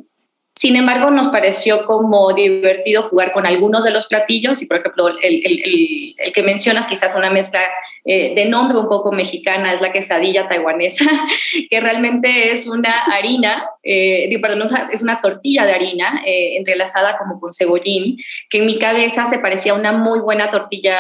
sin 0.60 0.76
embargo, 0.76 1.10
nos 1.10 1.30
pareció 1.30 1.86
como 1.86 2.34
divertido 2.34 3.04
jugar 3.04 3.32
con 3.32 3.46
algunos 3.46 3.86
de 3.86 3.92
los 3.92 4.08
platillos 4.08 4.62
y, 4.62 4.66
por 4.66 4.80
ejemplo, 4.80 5.08
el, 5.08 5.18
el, 5.24 6.14
el, 6.18 6.34
que 6.34 6.44
mencionas, 6.44 6.86
quizás 6.86 7.16
una 7.16 7.30
mezcla 7.30 7.62
eh, 8.04 8.34
de 8.36 8.44
nombre 8.44 8.78
un 8.78 8.90
poco 8.90 9.14
mexicana, 9.14 9.72
es 9.72 9.80
la 9.80 9.94
quesadilla 9.94 10.50
taiwanesa, 10.50 11.06
que 11.70 11.80
realmente 11.80 12.52
es 12.52 12.68
una 12.68 13.06
harina, 13.06 13.70
eh, 13.84 14.38
perdón, 14.42 14.68
es 14.92 15.02
una 15.02 15.22
tortilla 15.22 15.66
de 15.66 15.72
harina 15.72 16.24
eh, 16.26 16.58
entrelazada 16.58 17.18
como 17.18 17.40
con 17.40 17.54
cebollín, 17.54 18.18
que 18.50 18.58
en 18.58 18.66
mi 18.66 18.80
cabeza 18.80 19.26
se 19.28 19.40
parecía 19.40 19.72
a 19.72 19.76
una 19.76 19.94
muy 19.94 20.20
buena 20.20 20.52
tortilla 20.52 20.98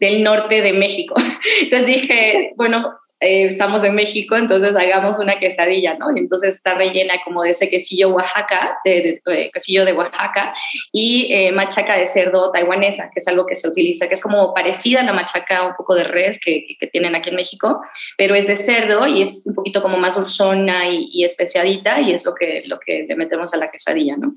del 0.00 0.22
norte 0.22 0.62
de 0.62 0.72
México. 0.72 1.14
Entonces 1.62 1.86
dije, 1.86 2.52
bueno, 2.56 2.98
eh, 3.18 3.46
estamos 3.46 3.82
en 3.82 3.94
México, 3.94 4.36
entonces 4.36 4.76
hagamos 4.76 5.18
una 5.18 5.38
quesadilla, 5.38 5.94
¿no? 5.94 6.14
Y 6.14 6.18
entonces 6.18 6.56
está 6.56 6.74
rellena 6.74 7.14
como 7.24 7.44
de 7.44 7.50
ese 7.50 7.70
quesillo 7.70 8.10
Oaxaca, 8.10 8.78
de, 8.84 9.22
quesillo 9.54 9.86
de 9.86 9.94
Oaxaca, 9.94 10.54
y 10.92 11.32
eh, 11.32 11.50
machaca 11.50 11.96
de 11.96 12.04
cerdo 12.04 12.52
taiwanesa, 12.52 13.10
que 13.14 13.20
es 13.20 13.28
algo 13.28 13.46
que 13.46 13.56
se 13.56 13.68
utiliza, 13.68 14.06
que 14.06 14.14
es 14.14 14.20
como 14.20 14.52
parecida 14.52 15.00
a 15.00 15.04
la 15.04 15.14
machaca 15.14 15.66
un 15.66 15.74
poco 15.76 15.94
de 15.94 16.04
res 16.04 16.38
que, 16.38 16.66
que 16.78 16.86
tienen 16.88 17.14
aquí 17.14 17.30
en 17.30 17.36
México, 17.36 17.80
pero 18.18 18.34
es 18.34 18.48
de 18.48 18.56
cerdo 18.56 19.06
y 19.06 19.22
es 19.22 19.44
un 19.46 19.54
poquito 19.54 19.80
como 19.80 19.96
más 19.96 20.16
dulzona 20.16 20.86
y, 20.90 21.08
y 21.10 21.24
especiadita, 21.24 22.02
y 22.02 22.12
es 22.12 22.22
lo 22.26 22.34
que, 22.34 22.64
lo 22.66 22.78
que 22.78 23.06
le 23.08 23.16
metemos 23.16 23.54
a 23.54 23.56
la 23.56 23.70
quesadilla, 23.70 24.18
¿no? 24.18 24.34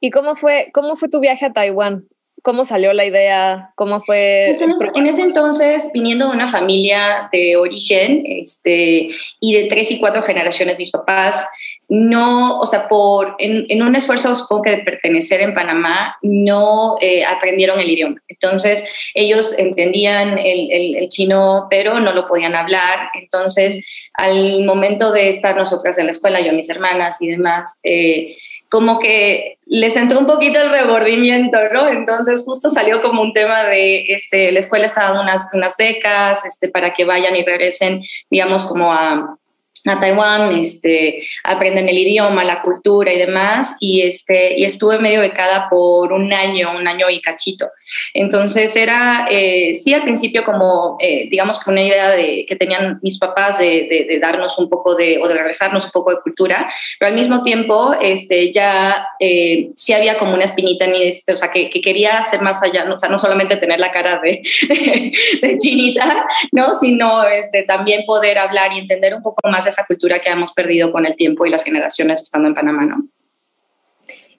¿Y 0.00 0.10
cómo 0.10 0.36
fue, 0.36 0.70
cómo 0.72 0.96
fue 0.96 1.10
tu 1.10 1.20
viaje 1.20 1.44
a 1.44 1.52
Taiwán? 1.52 2.08
¿Cómo 2.42 2.64
salió 2.64 2.92
la 2.92 3.04
idea? 3.04 3.70
¿Cómo 3.76 4.00
fue? 4.00 4.56
Pues 4.58 4.60
en, 4.94 5.06
ese, 5.06 5.22
entonces, 5.22 5.90
viniendo 5.94 6.26
de 6.26 6.32
una 6.32 6.48
familia 6.48 7.28
de 7.32 7.56
origen 7.56 8.24
este, 8.26 9.10
y 9.40 9.54
de 9.54 9.68
tres 9.68 9.92
y 9.92 10.00
cuatro 10.00 10.22
generaciones, 10.22 10.76
mis 10.76 10.90
papás, 10.90 11.46
no, 11.88 12.58
o 12.58 12.66
sea, 12.66 12.88
por, 12.88 13.36
en, 13.38 13.82
un 13.82 13.94
esfuerzo, 13.94 14.34
supongo 14.34 14.62
que 14.62 14.70
de 14.70 14.78
pertenecer 14.78 15.40
en 15.40 15.52
Panamá, 15.52 16.16
no 16.22 16.96
eh, 17.00 17.22
aprendieron 17.24 17.78
el 17.78 17.90
idioma. 17.90 18.16
Entonces, 18.28 18.90
ellos 19.14 19.54
entendían 19.58 20.38
el, 20.38 20.96
el, 20.96 21.08
chino, 21.08 21.66
pero 21.68 22.00
no 22.00 22.12
lo 22.12 22.26
podían 22.26 22.54
hablar. 22.54 23.10
Entonces, 23.14 23.86
al 24.14 24.64
momento 24.64 25.12
de 25.12 25.28
estar 25.28 25.54
nosotras 25.54 25.98
en 25.98 26.06
la 26.06 26.12
escuela, 26.12 26.40
yo, 26.40 26.52
mis 26.54 26.70
hermanas 26.70 27.20
y 27.20 27.28
demás, 27.28 27.78
eh, 27.84 28.36
como 28.72 28.98
que 29.00 29.58
les 29.66 29.96
entró 29.96 30.18
un 30.18 30.26
poquito 30.26 30.58
el 30.58 30.70
rebordimiento, 30.70 31.58
¿no? 31.74 31.90
Entonces 31.90 32.42
justo 32.42 32.70
salió 32.70 33.02
como 33.02 33.20
un 33.20 33.34
tema 33.34 33.64
de, 33.64 34.06
este, 34.08 34.50
la 34.50 34.60
escuela 34.60 34.86
está 34.86 35.02
dando 35.02 35.20
unas, 35.20 35.46
unas 35.52 35.76
becas 35.76 36.42
este, 36.46 36.70
para 36.70 36.94
que 36.94 37.04
vayan 37.04 37.36
y 37.36 37.44
regresen, 37.44 38.02
digamos, 38.30 38.64
como 38.64 38.90
a, 38.90 39.36
a 39.86 40.00
Taiwán, 40.00 40.58
este, 40.58 41.26
aprenden 41.44 41.88
el 41.88 41.98
idioma, 41.98 42.44
la 42.44 42.62
cultura 42.62 43.12
y 43.12 43.18
demás, 43.18 43.76
y, 43.80 44.02
este, 44.02 44.58
y 44.58 44.64
estuve 44.64 44.98
medio 44.98 45.20
becada 45.20 45.68
por 45.68 46.12
un 46.12 46.32
año, 46.32 46.76
un 46.76 46.86
año 46.86 47.10
y 47.10 47.20
cachito. 47.20 47.68
Entonces 48.14 48.74
era, 48.76 49.26
eh, 49.30 49.74
sí, 49.74 49.92
al 49.92 50.02
principio 50.02 50.44
como, 50.44 50.96
eh, 51.00 51.28
digamos 51.30 51.62
que 51.62 51.70
una 51.70 51.82
idea 51.82 52.10
de, 52.10 52.46
que 52.48 52.56
tenían 52.56 53.00
mis 53.02 53.18
papás 53.18 53.58
de, 53.58 54.06
de, 54.08 54.18
darnos 54.20 54.58
un 54.58 54.68
poco 54.68 54.94
de, 54.94 55.18
o 55.18 55.28
de 55.28 55.34
regresarnos 55.34 55.84
un 55.84 55.90
poco 55.90 56.10
de 56.10 56.20
cultura, 56.20 56.70
pero 56.98 57.10
al 57.10 57.18
mismo 57.18 57.42
tiempo 57.42 57.94
este, 58.00 58.52
ya 58.52 59.06
eh, 59.18 59.70
sí 59.74 59.92
había 59.92 60.16
como 60.16 60.34
una 60.34 60.44
espinita 60.44 60.84
en 60.84 60.92
mí, 60.92 61.08
o 61.08 61.36
sea, 61.36 61.50
que, 61.50 61.70
que, 61.70 61.80
quería 61.80 62.18
hacer 62.18 62.40
más 62.40 62.62
allá, 62.62 62.86
o 62.92 62.98
sea, 62.98 63.08
no 63.08 63.18
solamente 63.18 63.56
tener 63.56 63.80
la 63.80 63.90
cara 63.90 64.20
de, 64.22 64.42
de 65.42 65.58
chinita, 65.58 66.26
¿no? 66.52 66.74
Sino 66.74 67.24
este, 67.24 67.64
también 67.64 68.04
poder 68.06 68.38
hablar 68.38 68.72
y 68.72 68.78
entender 68.78 69.14
un 69.14 69.22
poco 69.22 69.48
más 69.48 69.66
esa 69.72 69.86
cultura 69.86 70.20
que 70.20 70.30
hemos 70.30 70.52
perdido 70.52 70.92
con 70.92 71.06
el 71.06 71.16
tiempo 71.16 71.44
y 71.44 71.50
las 71.50 71.64
generaciones 71.64 72.20
estando 72.20 72.48
en 72.48 72.54
Panamá, 72.54 72.86
¿no? 72.86 73.08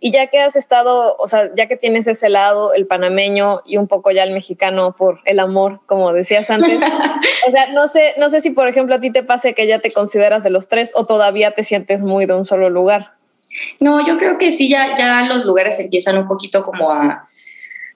Y 0.05 0.11
ya 0.11 0.27
que 0.27 0.39
has 0.39 0.57
estado, 0.57 1.15
o 1.17 1.29
sea, 1.29 1.49
ya 1.55 1.67
que 1.67 1.77
tienes 1.77 2.07
ese 2.07 2.27
lado, 2.27 2.73
el 2.73 2.87
panameño 2.87 3.61
y 3.63 3.77
un 3.77 3.87
poco 3.87 4.11
ya 4.11 4.23
el 4.23 4.33
mexicano 4.33 4.93
por 4.97 5.21
el 5.23 5.39
amor, 5.39 5.79
como 5.85 6.11
decías 6.11 6.49
antes, 6.49 6.81
o 7.47 7.51
sea, 7.51 7.67
no 7.71 7.87
sé, 7.87 8.13
no 8.17 8.29
sé 8.29 8.41
si 8.41 8.49
por 8.49 8.67
ejemplo 8.67 8.95
a 8.95 8.99
ti 8.99 9.11
te 9.11 9.23
pase 9.23 9.53
que 9.53 9.65
ya 9.65 9.79
te 9.79 9.91
consideras 9.91 10.43
de 10.43 10.49
los 10.49 10.67
tres 10.67 10.91
o 10.93 11.05
todavía 11.05 11.51
te 11.51 11.63
sientes 11.63 12.01
muy 12.01 12.25
de 12.25 12.33
un 12.33 12.43
solo 12.43 12.69
lugar. 12.69 13.13
No, 13.79 14.05
yo 14.05 14.17
creo 14.17 14.37
que 14.37 14.51
sí, 14.51 14.67
ya, 14.67 14.93
ya 14.97 15.21
los 15.23 15.45
lugares 15.45 15.79
empiezan 15.79 16.17
un 16.17 16.27
poquito 16.27 16.65
como 16.65 16.91
a, 16.91 17.25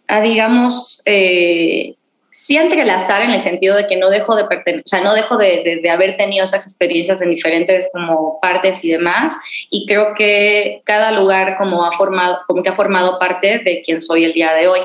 a 0.08 0.22
digamos, 0.22 1.02
eh, 1.06 1.96
sí 2.38 2.56
entrelazar 2.56 3.24
en 3.24 3.32
el 3.32 3.42
sentido 3.42 3.76
de 3.76 3.88
que 3.88 3.98
no 3.98 4.12
dejo 4.12 4.36
de 4.36 4.46
pertenecer, 4.46 4.84
o 4.86 4.88
sea, 4.88 5.02
no 5.02 5.16
dejo 5.16 5.38
de, 5.38 5.80
de, 5.82 5.90
haber 5.90 6.18
tenido 6.18 6.44
esas 6.44 6.64
experiencias 6.66 7.20
en 7.24 7.32
diferentes 7.32 7.90
como 7.92 8.40
partes 8.40 8.86
y 8.86 8.92
demás, 8.92 9.36
y 9.72 9.88
creo 9.88 10.14
que 10.14 10.84
cada 10.86 11.12
lugar 11.12 11.58
como 11.58 11.84
ha 11.84 11.92
formado, 11.94 12.38
como 12.46 12.62
que 12.62 12.70
ha 12.70 12.76
formado 12.76 13.18
parte 13.18 13.58
de 13.66 13.82
quien 13.82 14.02
soy 14.02 14.24
el 14.24 14.34
día 14.34 14.54
de 14.54 14.68
hoy. 14.68 14.82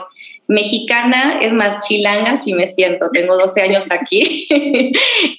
Mexicana 0.49 1.41
es 1.43 1.53
más 1.53 1.87
chilanga 1.87 2.37
si 2.37 2.55
me 2.55 2.67
siento, 2.67 3.11
tengo 3.13 3.37
12 3.37 3.61
años 3.61 3.91
aquí 3.93 4.49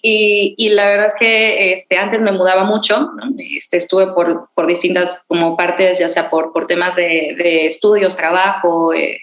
y, 0.03 0.53
y, 0.55 0.69
la 0.69 0.87
verdad 0.87 1.07
es 1.07 1.15
que 1.19 1.73
este, 1.73 1.97
antes 1.97 2.21
me 2.21 2.31
mudaba 2.31 2.63
mucho, 2.63 3.09
este, 3.39 3.77
estuve 3.77 4.13
por, 4.13 4.49
por 4.53 4.67
distintas 4.67 5.11
como 5.27 5.57
partes, 5.57 5.97
ya 5.97 6.09
sea 6.09 6.29
por, 6.29 6.53
por 6.53 6.67
temas 6.67 6.95
de, 6.95 7.35
de 7.37 7.65
estudios, 7.65 8.15
trabajo, 8.15 8.93
eh, 8.93 9.19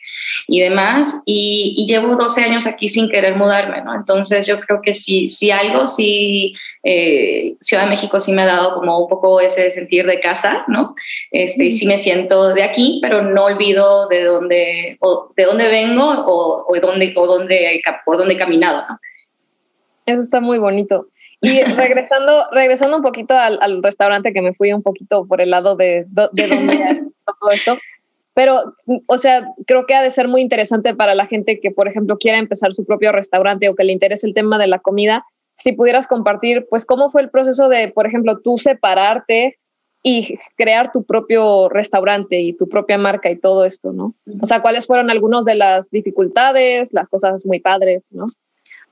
y 0.47 0.61
demás, 0.61 1.23
y, 1.27 1.85
llevo 1.87 2.15
12 2.15 2.43
años 2.43 2.67
aquí 2.67 2.89
sin 2.89 3.09
querer 3.09 3.37
mudarme, 3.37 3.83
¿no? 3.83 3.95
Entonces 3.95 4.47
yo 4.47 4.61
creo 4.61 4.81
que 4.83 4.95
si, 4.95 5.29
si 5.29 5.51
algo, 5.51 5.89
si 5.89 6.55
eh, 6.83 7.57
Ciudad 7.61 7.85
de 7.85 7.91
México 7.91 8.21
sí 8.21 8.33
me 8.33 8.43
ha 8.43 8.47
dado 8.47 8.75
como 8.75 8.99
un 8.99 9.09
poco 9.09 9.41
ese 9.41 9.71
sentir 9.71 10.07
de 10.07 10.21
casa, 10.21 10.65
¿no? 10.69 10.95
Este, 11.31 11.67
y 11.67 11.73
sí 11.73 11.87
me 11.87 11.99
siento 11.99 12.55
de 12.55 12.63
aquí, 12.63 12.99
pero 13.03 13.23
no 13.23 13.45
olvido 13.45 14.09
de 14.09 14.25
dónde, 14.25 14.97
o 15.01 15.33
de 15.37 15.45
dónde 15.45 15.69
vengo 15.69 16.05
o, 16.05 16.65
o, 16.69 16.81
dónde, 16.81 17.13
o 17.17 17.27
dónde, 17.27 17.83
por 18.05 18.19
dónde 18.19 18.35
he 18.35 18.39
caminado, 18.39 18.85
¿no? 18.89 18.99
Eso 20.07 20.23
está 20.23 20.41
muy 20.41 20.59
bonito. 20.59 21.07
Y 21.41 21.61
regresando, 21.77 22.47
regresando 22.53 22.97
un 22.97 23.03
poquito 23.03 23.35
al, 23.37 23.59
al, 23.63 23.83
restaurante 23.83 24.33
que 24.33 24.43
me 24.43 24.55
fui 24.55 24.73
un 24.73 24.83
poquito 24.83 25.27
por 25.27 25.41
el 25.41 25.51
lado 25.51 25.77
de, 25.77 26.05
de 26.33 26.47
donde 26.47 27.03
todo 27.41 27.51
esto, 27.53 27.79
pero, 28.35 28.75
o 29.07 29.19
sea, 29.19 29.47
creo 29.67 29.87
que 29.87 29.95
ha 29.95 30.03
de 30.03 30.11
ser 30.11 30.29
muy 30.29 30.41
interesante 30.41 30.95
para 30.95 31.15
la 31.15 31.27
gente 31.27 31.61
que, 31.61 31.71
por 31.71 31.89
ejemplo, 31.89 32.19
quiera 32.19 32.39
empezar 32.39 32.73
su 32.73 32.85
propio 32.85 33.13
restaurante 33.13 33.69
o 33.69 33.75
que 33.75 33.85
le 33.85 33.93
interese 33.93 34.27
el 34.27 34.35
tema 34.35 34.59
de 34.59 34.69
la 34.69 34.79
comida, 34.79 35.25
si 35.57 35.73
pudieras 35.73 36.07
compartir, 36.07 36.67
pues, 36.71 36.85
cómo 36.85 37.11
fue 37.11 37.23
el 37.23 37.31
proceso 37.31 37.69
de, 37.69 37.89
por 37.89 38.07
ejemplo, 38.07 38.41
tú 38.41 38.57
separarte 38.57 39.59
y 40.03 40.39
crear 40.57 40.93
tu 40.93 41.05
propio 41.05 41.69
restaurante 41.69 42.41
y 42.41 42.55
tu 42.55 42.69
propia 42.69 42.97
marca 42.97 43.31
y 43.31 43.37
todo 43.37 43.65
esto, 43.67 43.93
¿no? 43.93 44.15
O 44.41 44.47
sea, 44.47 44.63
¿cuáles 44.63 44.87
fueron 44.87 45.11
algunas 45.11 45.45
de 45.45 45.57
las 45.57 45.91
dificultades, 45.91 46.93
las 46.93 47.09
cosas 47.09 47.45
muy 47.45 47.61
padres, 47.61 48.09
¿no? 48.11 48.29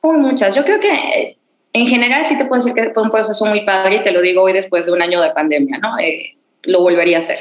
Hubo 0.03 0.15
muchas. 0.15 0.55
Yo 0.55 0.65
creo 0.65 0.81
que 0.81 1.39
en 1.73 1.87
general 1.87 2.27
sí 2.27 2.37
te 2.37 2.45
puedo 2.45 2.63
decir 2.63 2.75
que 2.75 2.93
fue 2.93 3.03
un 3.03 3.11
proceso 3.11 3.47
muy 3.47 3.65
padre 3.65 3.97
y 3.97 4.05
te 4.05 4.13
lo 4.13 4.21
digo 4.21 4.43
hoy 4.43 4.53
después 4.53 4.87
de 4.87 4.93
un 4.93 5.03
año 5.03 5.21
de 5.23 5.31
pandemia, 5.31 5.79
¿no? 5.79 5.99
Eh, 5.99 6.37
lo 6.63 6.81
volvería 6.81 7.17
a 7.17 7.21
hacer. 7.21 7.39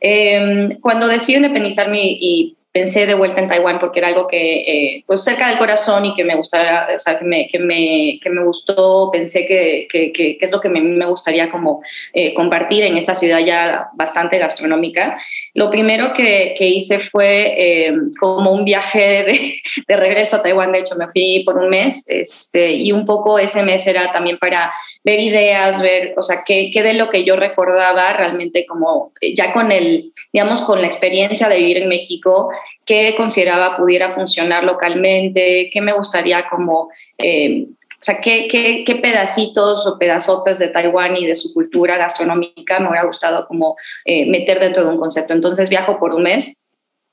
Eh, 0.00 0.78
cuando 0.80 1.08
decido 1.08 1.38
independizarme 1.38 2.00
y 2.02 2.56
pensé 2.74 3.06
de 3.06 3.14
vuelta 3.14 3.40
en 3.40 3.48
Taiwán 3.48 3.78
porque 3.78 4.00
era 4.00 4.08
algo 4.08 4.26
que, 4.26 4.62
eh, 4.62 5.04
pues 5.06 5.22
cerca 5.22 5.48
del 5.48 5.58
corazón 5.58 6.06
y 6.06 6.14
que 6.14 6.24
me 6.24 6.34
gustara, 6.34 6.88
o 6.96 6.98
sea, 6.98 7.16
que 7.16 7.24
me, 7.24 7.46
que 7.46 7.60
me, 7.60 8.18
que 8.20 8.30
me 8.30 8.44
gustó, 8.44 9.10
pensé 9.12 9.46
que, 9.46 9.86
que, 9.88 10.12
que, 10.12 10.38
es 10.40 10.50
lo 10.50 10.60
que 10.60 10.68
me, 10.68 10.80
me 10.80 11.06
gustaría 11.06 11.52
como 11.52 11.82
eh, 12.12 12.34
compartir 12.34 12.82
en 12.82 12.96
esta 12.96 13.14
ciudad 13.14 13.38
ya 13.38 13.90
bastante 13.94 14.38
gastronómica. 14.38 15.16
Lo 15.54 15.70
primero 15.70 16.12
que, 16.14 16.56
hice 16.58 16.98
fue 16.98 17.54
eh, 17.56 17.94
como 18.18 18.50
un 18.50 18.64
viaje 18.64 19.22
de, 19.22 19.60
de, 19.86 19.96
regreso 19.96 20.36
a 20.36 20.42
Taiwán, 20.42 20.72
de 20.72 20.80
hecho 20.80 20.96
me 20.96 21.06
fui 21.06 21.44
por 21.46 21.56
un 21.56 21.70
mes 21.70 22.04
este, 22.08 22.72
y 22.72 22.90
un 22.90 23.06
poco 23.06 23.38
ese 23.38 23.62
mes 23.62 23.86
era 23.86 24.12
también 24.12 24.36
para 24.38 24.72
ver 25.04 25.20
ideas, 25.20 25.82
ver, 25.82 26.14
o 26.16 26.22
sea, 26.22 26.42
qué, 26.46 26.70
qué 26.72 26.82
de 26.82 26.94
lo 26.94 27.10
que 27.10 27.24
yo 27.24 27.36
recordaba 27.36 28.14
realmente 28.14 28.64
como 28.64 29.12
ya 29.34 29.52
con 29.52 29.70
el, 29.70 30.12
digamos, 30.32 30.62
con 30.62 30.80
la 30.80 30.86
experiencia 30.86 31.48
de 31.48 31.58
vivir 31.58 31.76
en 31.76 31.88
México, 31.88 32.50
qué 32.86 33.14
consideraba 33.14 33.76
pudiera 33.76 34.14
funcionar 34.14 34.64
localmente, 34.64 35.70
qué 35.70 35.80
me 35.82 35.92
gustaría 35.92 36.48
como, 36.48 36.88
eh, 37.18 37.66
o 37.68 38.04
sea, 38.04 38.20
qué, 38.20 38.48
qué, 38.50 38.84
qué, 38.86 38.96
pedacitos 38.96 39.86
o 39.86 39.98
pedazotes 39.98 40.58
de 40.58 40.68
Taiwán 40.68 41.16
y 41.18 41.26
de 41.26 41.34
su 41.34 41.52
cultura 41.52 41.98
gastronómica 41.98 42.80
me 42.80 42.88
hubiera 42.88 43.06
gustado 43.06 43.46
como 43.46 43.76
eh, 44.06 44.24
meter 44.26 44.58
dentro 44.58 44.84
de 44.84 44.90
un 44.90 44.98
concepto. 44.98 45.34
Entonces 45.34 45.68
viajo 45.68 45.98
por 45.98 46.14
un 46.14 46.22
mes, 46.22 46.70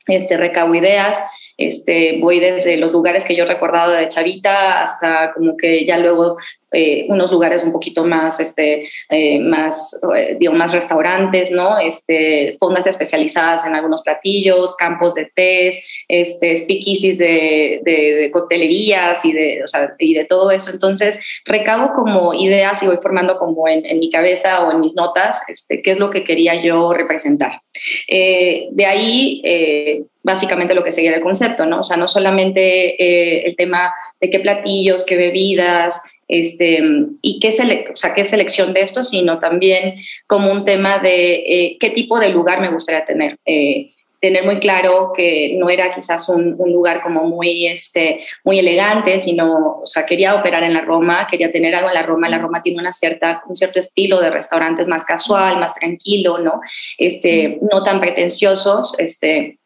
este, 0.08 0.38
recabo 0.38 0.76
ideas, 0.76 1.22
este, 1.58 2.20
voy 2.20 2.40
desde 2.40 2.78
los 2.78 2.92
lugares 2.92 3.26
que 3.26 3.36
yo 3.36 3.44
he 3.44 3.48
recordado 3.48 3.92
de 3.92 4.08
Chavita 4.08 4.82
hasta 4.82 5.34
como 5.34 5.58
que 5.58 5.86
ya 5.86 5.98
luego 5.98 6.38
eh, 6.74 7.06
unos 7.10 7.30
lugares 7.32 7.66
un 7.66 7.74
poquito 7.74 8.06
más, 8.06 8.40
este, 8.40 8.90
eh, 9.10 9.40
más, 9.40 10.00
eh, 10.16 10.38
digo, 10.40 10.54
más 10.54 10.72
restaurantes, 10.72 11.52
¿no? 11.52 11.78
Este, 11.78 12.56
fondas 12.62 12.88
especializadas 12.88 13.66
en 13.66 13.76
algunos 13.76 14.02
platillos, 14.04 14.74
campos 14.78 15.16
de 15.16 15.30
tés, 15.36 15.86
este, 16.08 16.56
speakeasies 16.56 17.18
de, 17.18 17.82
de, 17.84 18.32
coctelerías 18.32 19.26
y 19.26 19.34
de, 19.34 19.64
o 19.66 19.68
sea, 19.68 19.96
y 20.00 20.14
de 20.14 20.24
todo 20.24 20.50
eso. 20.50 20.72
Entonces, 20.72 21.20
recabo 21.44 21.92
como 21.94 22.34
ideas 22.34 22.82
y 22.84 22.88
voy 22.88 23.00
formando 23.02 23.38
como 23.38 23.68
en, 23.68 23.86
en 23.86 24.00
mi 24.00 24.10
cabeza 24.10 24.66
o 24.66 24.72
en 24.72 24.80
mis 24.80 24.96
notas 24.96 25.44
este, 25.50 25.82
qué 25.82 25.92
es 25.92 26.00
lo 26.00 26.10
que 26.10 26.24
quería 26.24 26.64
yo 26.64 26.94
representar. 26.94 27.62
de 28.08 28.86
ahí, 28.86 30.06
básicamente 30.24 30.76
lo 30.76 30.84
que 30.84 30.92
seguía 30.92 31.16
el 31.16 31.22
concepto, 31.22 31.66
¿no? 31.66 31.82
O 31.82 31.84
sea, 31.84 31.98
no 31.98 32.08
solamente 32.08 33.46
el 33.48 33.56
tema 33.58 33.94
de 34.22 34.30
qué 34.30 34.40
platillos, 34.40 35.04
qué 35.04 35.18
bebidas, 35.18 36.02
este, 36.32 36.82
y 37.22 37.40
qué, 37.40 37.50
o 37.94 37.98
sea, 37.98 38.14
qué 38.14 38.26
selección 38.26 38.74
de 38.74 38.82
esto, 38.82 39.04
sino 39.04 39.40
también 39.40 39.96
como 40.28 40.52
un 40.52 40.66
tema 40.66 41.00
de 41.00 41.34
eh, 41.46 41.78
qué 41.80 41.90
tipo 41.90 42.20
de 42.20 42.30
lugar 42.30 42.62
me 42.62 42.72
gustaría 42.72 43.06
tener. 43.06 43.38
Eh, 43.46 43.92
tener 44.22 44.46
muy 44.46 44.60
claro 44.60 45.12
que 45.16 45.56
no 45.58 45.70
era 45.70 45.94
quizás 45.94 46.30
un, 46.30 46.56
lugar 46.58 47.02
como 47.02 47.24
muy, 47.24 47.66
este, 47.66 48.24
muy 48.44 48.60
elegante, 48.60 49.18
sino, 49.18 49.80
o 49.84 49.88
sea, 49.88 50.06
quería 50.06 50.36
operar 50.36 50.64
en 50.64 50.76
la 50.76 50.82
Roma, 50.82 51.28
quería 51.30 51.52
tener 51.52 51.74
algo 51.74 51.90
en 51.90 51.96
la 51.96 52.04
Roma. 52.04 52.30
La 52.30 52.38
Roma 52.38 52.62
tiene 52.62 52.80
una 52.80 52.94
cierta, 52.94 53.42
un 53.48 53.56
cierto 53.56 53.80
estilo 53.80 54.22
de 54.22 54.30
restaurantes 54.30 54.88
más 54.88 55.04
casual, 55.06 55.60
más 55.60 55.74
tranquilo, 55.74 56.38
¿no? 56.38 56.62
Este, 57.00 57.58
no 57.72 57.84
tan 57.84 58.00
pretenciosos, 58.00 58.94
este, 59.00 59.58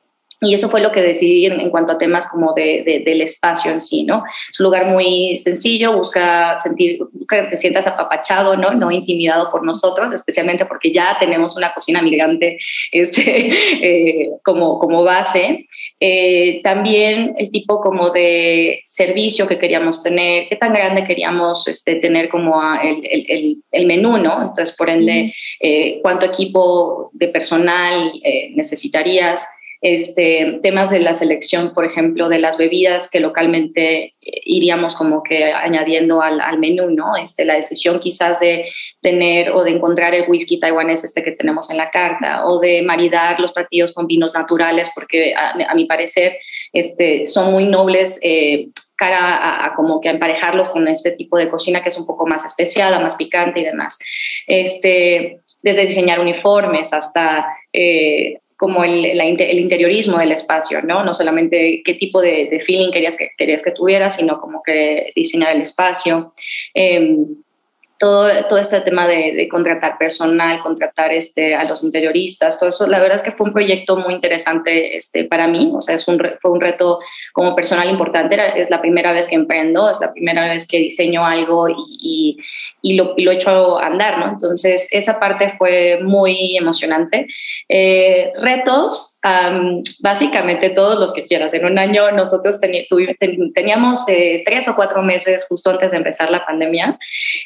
y 0.41 0.53
eso 0.53 0.69
fue 0.69 0.81
lo 0.81 0.91
que 0.91 1.01
decidí 1.01 1.45
en, 1.45 1.69
cuanto 1.69 1.93
a 1.93 1.97
temas 1.97 2.27
como 2.27 2.53
de, 2.53 3.03
del 3.05 3.21
espacio 3.21 3.71
en 3.71 3.79
sí, 3.79 4.03
¿no? 4.03 4.23
Es 4.51 4.59
un 4.59 4.65
lugar 4.65 4.87
muy 4.87 5.37
sencillo, 5.37 5.97
busca 5.97 6.57
sentir, 6.57 6.99
que 7.29 7.43
te 7.43 7.57
sientas 7.57 7.87
apapachado, 7.87 8.57
¿no? 8.57 8.73
No 8.73 8.91
intimidado 8.91 9.49
por 9.49 9.63
nosotros, 9.63 10.11
especialmente 10.11 10.65
porque 10.65 10.91
ya 10.91 11.15
tenemos 11.19 11.55
una 11.55 11.73
cocina 11.73 12.01
migrante 12.01 12.57
este, 12.91 13.49
eh, 13.81 14.29
como, 14.43 14.77
como 14.77 15.03
base. 15.03 15.67
Eh, 16.01 16.61
también 16.63 17.33
el 17.37 17.49
tipo 17.49 17.79
como 17.79 18.09
de 18.09 18.81
servicio 18.83 19.47
que 19.47 19.57
queríamos 19.57 20.03
tener, 20.03 20.49
qué 20.49 20.57
tan 20.57 20.73
grande 20.73 21.05
queríamos 21.05 21.65
este, 21.69 21.95
tener 21.95 22.27
como 22.27 22.61
el, 22.75 23.07
el, 23.09 23.63
el, 23.71 23.85
menú, 23.85 24.17
¿no? 24.17 24.41
Entonces, 24.41 24.75
por 24.75 24.89
ende, 24.89 25.33
eh, 25.61 25.99
cuánto 26.01 26.25
equipo 26.25 27.09
de 27.13 27.29
personal 27.29 28.11
necesitarías 28.53 29.45
este, 29.87 30.61
temas 30.63 30.89
de 30.89 30.99
la 30.99 31.13
selección, 31.13 31.71
por 31.71 31.85
ejemplo, 31.85 32.27
de 32.27 32.39
las 32.39 32.57
bebidas 32.57 33.07
que 33.07 33.19
localmente 33.19 34.15
eh, 34.19 34.41
iríamos 34.43 34.95
como 34.95 35.21
que 35.21 35.53
añadiendo 35.53 36.23
al, 36.23 36.57
menú, 36.57 36.89
¿no? 36.89 37.15
Este, 37.15 37.45
la 37.45 37.53
decisión 37.53 37.99
quizás 37.99 38.39
de 38.39 38.65
tener 39.01 39.51
o 39.51 39.63
de 39.63 39.69
encontrar 39.69 40.15
el 40.15 40.27
whisky 40.27 40.59
taiwanés 40.59 41.03
este 41.03 41.23
que 41.23 41.33
tenemos 41.33 41.69
en 41.69 41.77
la 41.77 41.91
carta 41.91 42.47
o 42.47 42.59
de 42.59 42.81
maridar 42.81 43.39
los 43.39 43.51
platillos 43.51 43.93
con 43.93 44.07
vinos 44.07 44.33
naturales 44.33 44.89
porque 44.95 45.35
a, 45.35 45.75
mi 45.75 45.85
parecer 45.85 46.39
este, 46.73 47.27
son 47.27 47.51
muy 47.51 47.67
nobles 47.67 48.19
eh, 48.23 48.69
cara 48.95 49.65
a, 49.65 49.75
como 49.75 50.01
que 50.01 50.09
emparejarlos 50.09 50.69
con 50.69 50.87
este 50.87 51.11
tipo 51.11 51.37
de 51.37 51.47
cocina 51.47 51.83
que 51.83 51.89
es 51.89 51.97
un 51.99 52.07
poco 52.07 52.25
más 52.25 52.43
especial, 52.43 52.99
más 53.03 53.13
picante 53.13 53.59
y 53.59 53.65
demás. 53.65 53.99
Este, 54.47 55.37
desde 55.61 55.85
diseñar 55.85 56.19
uniformes 56.19 56.91
hasta 56.91 57.45
eh, 57.71 58.39
como 58.57 58.83
el, 58.83 59.05
el, 59.05 59.59
interiorismo 59.59 60.17
del 60.17 60.31
espacio, 60.31 60.81
¿no? 60.81 61.03
No 61.03 61.13
solamente 61.13 61.81
qué 61.83 61.93
tipo 61.95 62.21
de, 62.21 62.47
de, 62.49 62.59
feeling 62.59 62.91
querías 62.91 63.17
que, 63.17 63.31
querías 63.37 63.61
que 63.61 63.71
tuviera, 63.71 64.09
sino 64.09 64.39
como 64.39 64.63
que 64.63 65.11
diseñar 65.15 65.55
el 65.55 65.61
espacio. 65.61 66.33
Em, 66.73 67.25
todo, 67.97 68.29
todo 68.47 68.59
este 68.59 68.81
tema 68.81 69.07
de, 69.07 69.33
de, 69.33 69.47
contratar 69.47 69.97
personal, 69.97 70.59
contratar 70.61 71.13
este, 71.13 71.55
a 71.55 71.63
los 71.63 71.83
interioristas, 71.83 72.59
todo 72.59 72.69
eso, 72.69 72.87
la 72.87 72.99
verdad 72.99 73.17
es 73.17 73.23
que 73.23 73.31
fue 73.31 73.47
un 73.47 73.53
proyecto 73.53 73.95
muy 73.95 74.13
interesante 74.13 74.97
este, 74.97 75.23
para 75.23 75.47
mí, 75.47 75.71
o 75.73 75.81
sea, 75.81 75.95
es 75.95 76.07
un, 76.07 76.21
fue 76.41 76.51
un 76.51 76.59
reto 76.59 76.99
como 77.31 77.55
personal 77.55 77.89
importante, 77.89 78.37
es 78.59 78.69
la 78.69 78.81
primera 78.81 79.13
vez 79.13 79.27
que 79.27 79.35
emprendo, 79.35 79.89
es 79.89 79.99
la 80.01 80.11
primera 80.11 80.47
vez 80.49 80.67
que 80.67 80.77
diseño 80.77 81.25
algo 81.25 81.69
y, 81.69 81.75
y 81.87 82.37
lo, 82.93 83.13
y 83.17 83.23
lo 83.23 83.31
he 83.31 83.35
hecho 83.35 83.81
andar, 83.81 84.19
¿no? 84.19 84.33
Entonces, 84.33 84.87
esa 84.91 85.19
parte 85.19 85.55
fue 85.57 85.99
muy 86.03 86.55
emocionante. 86.55 87.27
Eh, 87.67 88.31
retos, 88.39 89.19
básicamente 90.01 90.69
todos 90.69 90.99
los 90.99 91.11
que 91.11 91.25
quieras. 91.25 91.53
En 91.55 91.65
un 91.65 91.79
año 91.79 92.11
nosotros 92.11 92.59
teníamos 92.59 94.07
eh, 94.07 94.43
tres 94.45 94.67
o 94.67 94.75
cuatro 94.75 95.01
meses 95.01 95.45
justo 95.49 95.71
antes 95.71 95.91
de 95.91 95.97
empezar 95.97 96.29
la 96.29 96.45
pandemia. 96.45 96.99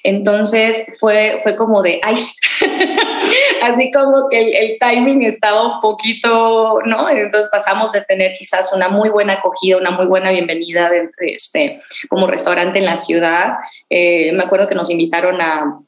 Entonces, 0.03 0.86
fue, 1.00 1.39
fue 1.43 1.55
como 1.55 1.81
de, 1.81 2.01
ay, 2.03 2.15
así 3.62 3.92
como 3.92 4.30
que 4.30 4.40
el, 4.40 4.78
timing 4.80 5.24
estaba 5.24 5.76
un 5.76 5.82
poquito, 5.82 6.80
¿no? 6.86 7.10
Entonces 7.10 7.50
pasamos 7.52 7.92
de 7.92 8.02
tener 8.02 8.34
quizás 8.38 8.72
una 8.74 8.90
muy 8.90 9.10
buena 9.10 9.34
acogida, 9.34 9.78
una 9.78 9.92
muy 9.92 10.06
buena 10.06 10.32
bienvenida 10.32 10.90
de, 10.90 11.10
este, 11.20 11.82
como 12.10 12.28
restaurante 12.28 12.80
en 12.80 12.86
la 12.86 12.98
ciudad. 12.98 13.54
Eh, 13.90 14.32
me 14.34 14.44
acuerdo 14.44 14.68
que 14.68 14.76
nos 14.76 14.90
invitaron 14.90 15.42
a 15.42 15.80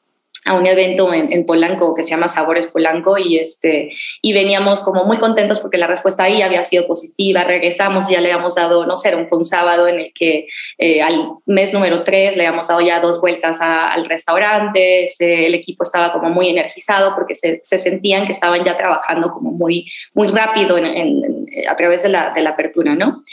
a 0.45 0.53
un 0.53 0.65
evento 0.65 1.13
en, 1.13 1.45
Polanco 1.45 1.93
que 1.93 2.03
se 2.03 2.12
llama 2.12 2.27
Sabores 2.27 2.67
Polanco 2.67 3.17
y, 3.17 3.38
este, 3.38 3.91
y 4.21 4.33
veníamos 4.33 4.81
como 4.81 5.03
muy 5.03 5.17
contentos 5.17 5.60
porque 5.60 5.77
la 5.77 5.88
respuesta 5.88 6.24
ahí 6.24 6.41
había 6.41 6.63
sido 6.63 6.88
positiva, 6.88 7.43
regresamos 7.43 8.10
y 8.10 8.13
ya 8.13 8.21
le 8.21 8.32
habíamos 8.32 8.56
dado, 8.56 8.86
no 8.86 8.97
sé, 8.97 9.12
fue 9.27 9.38
un 9.38 9.45
sábado 9.45 9.88
en 9.88 9.99
el 9.99 10.13
que 10.13 10.47
eh, 10.80 11.01
al 11.01 11.34
mes 11.45 11.73
número 11.73 12.04
tres 12.04 12.36
le 12.38 12.47
habíamos 12.47 12.67
dado 12.67 12.82
ya 12.82 12.99
dos 12.99 13.21
vueltas 13.21 13.60
al 13.62 14.06
restaurante, 14.06 15.06
el 15.19 15.54
equipo 15.54 15.84
estaba 15.84 16.12
como 16.12 16.30
muy 16.30 16.49
energizado 16.49 17.13
porque 17.13 17.36
se, 17.36 17.60
se, 17.63 17.77
sentían 17.77 18.25
que 18.25 18.32
estaban 18.32 18.63
ya 18.63 18.77
trabajando 18.77 19.32
como 19.32 19.51
muy, 19.51 19.91
muy 20.13 20.30
rápido 20.30 20.77
en, 20.77 21.45
a 21.67 21.75
través 21.75 22.04
de 22.04 22.10
la, 22.10 22.34
de 22.34 22.41
la 22.41 22.51
apertura, 22.51 22.95
¿no? 22.95 23.23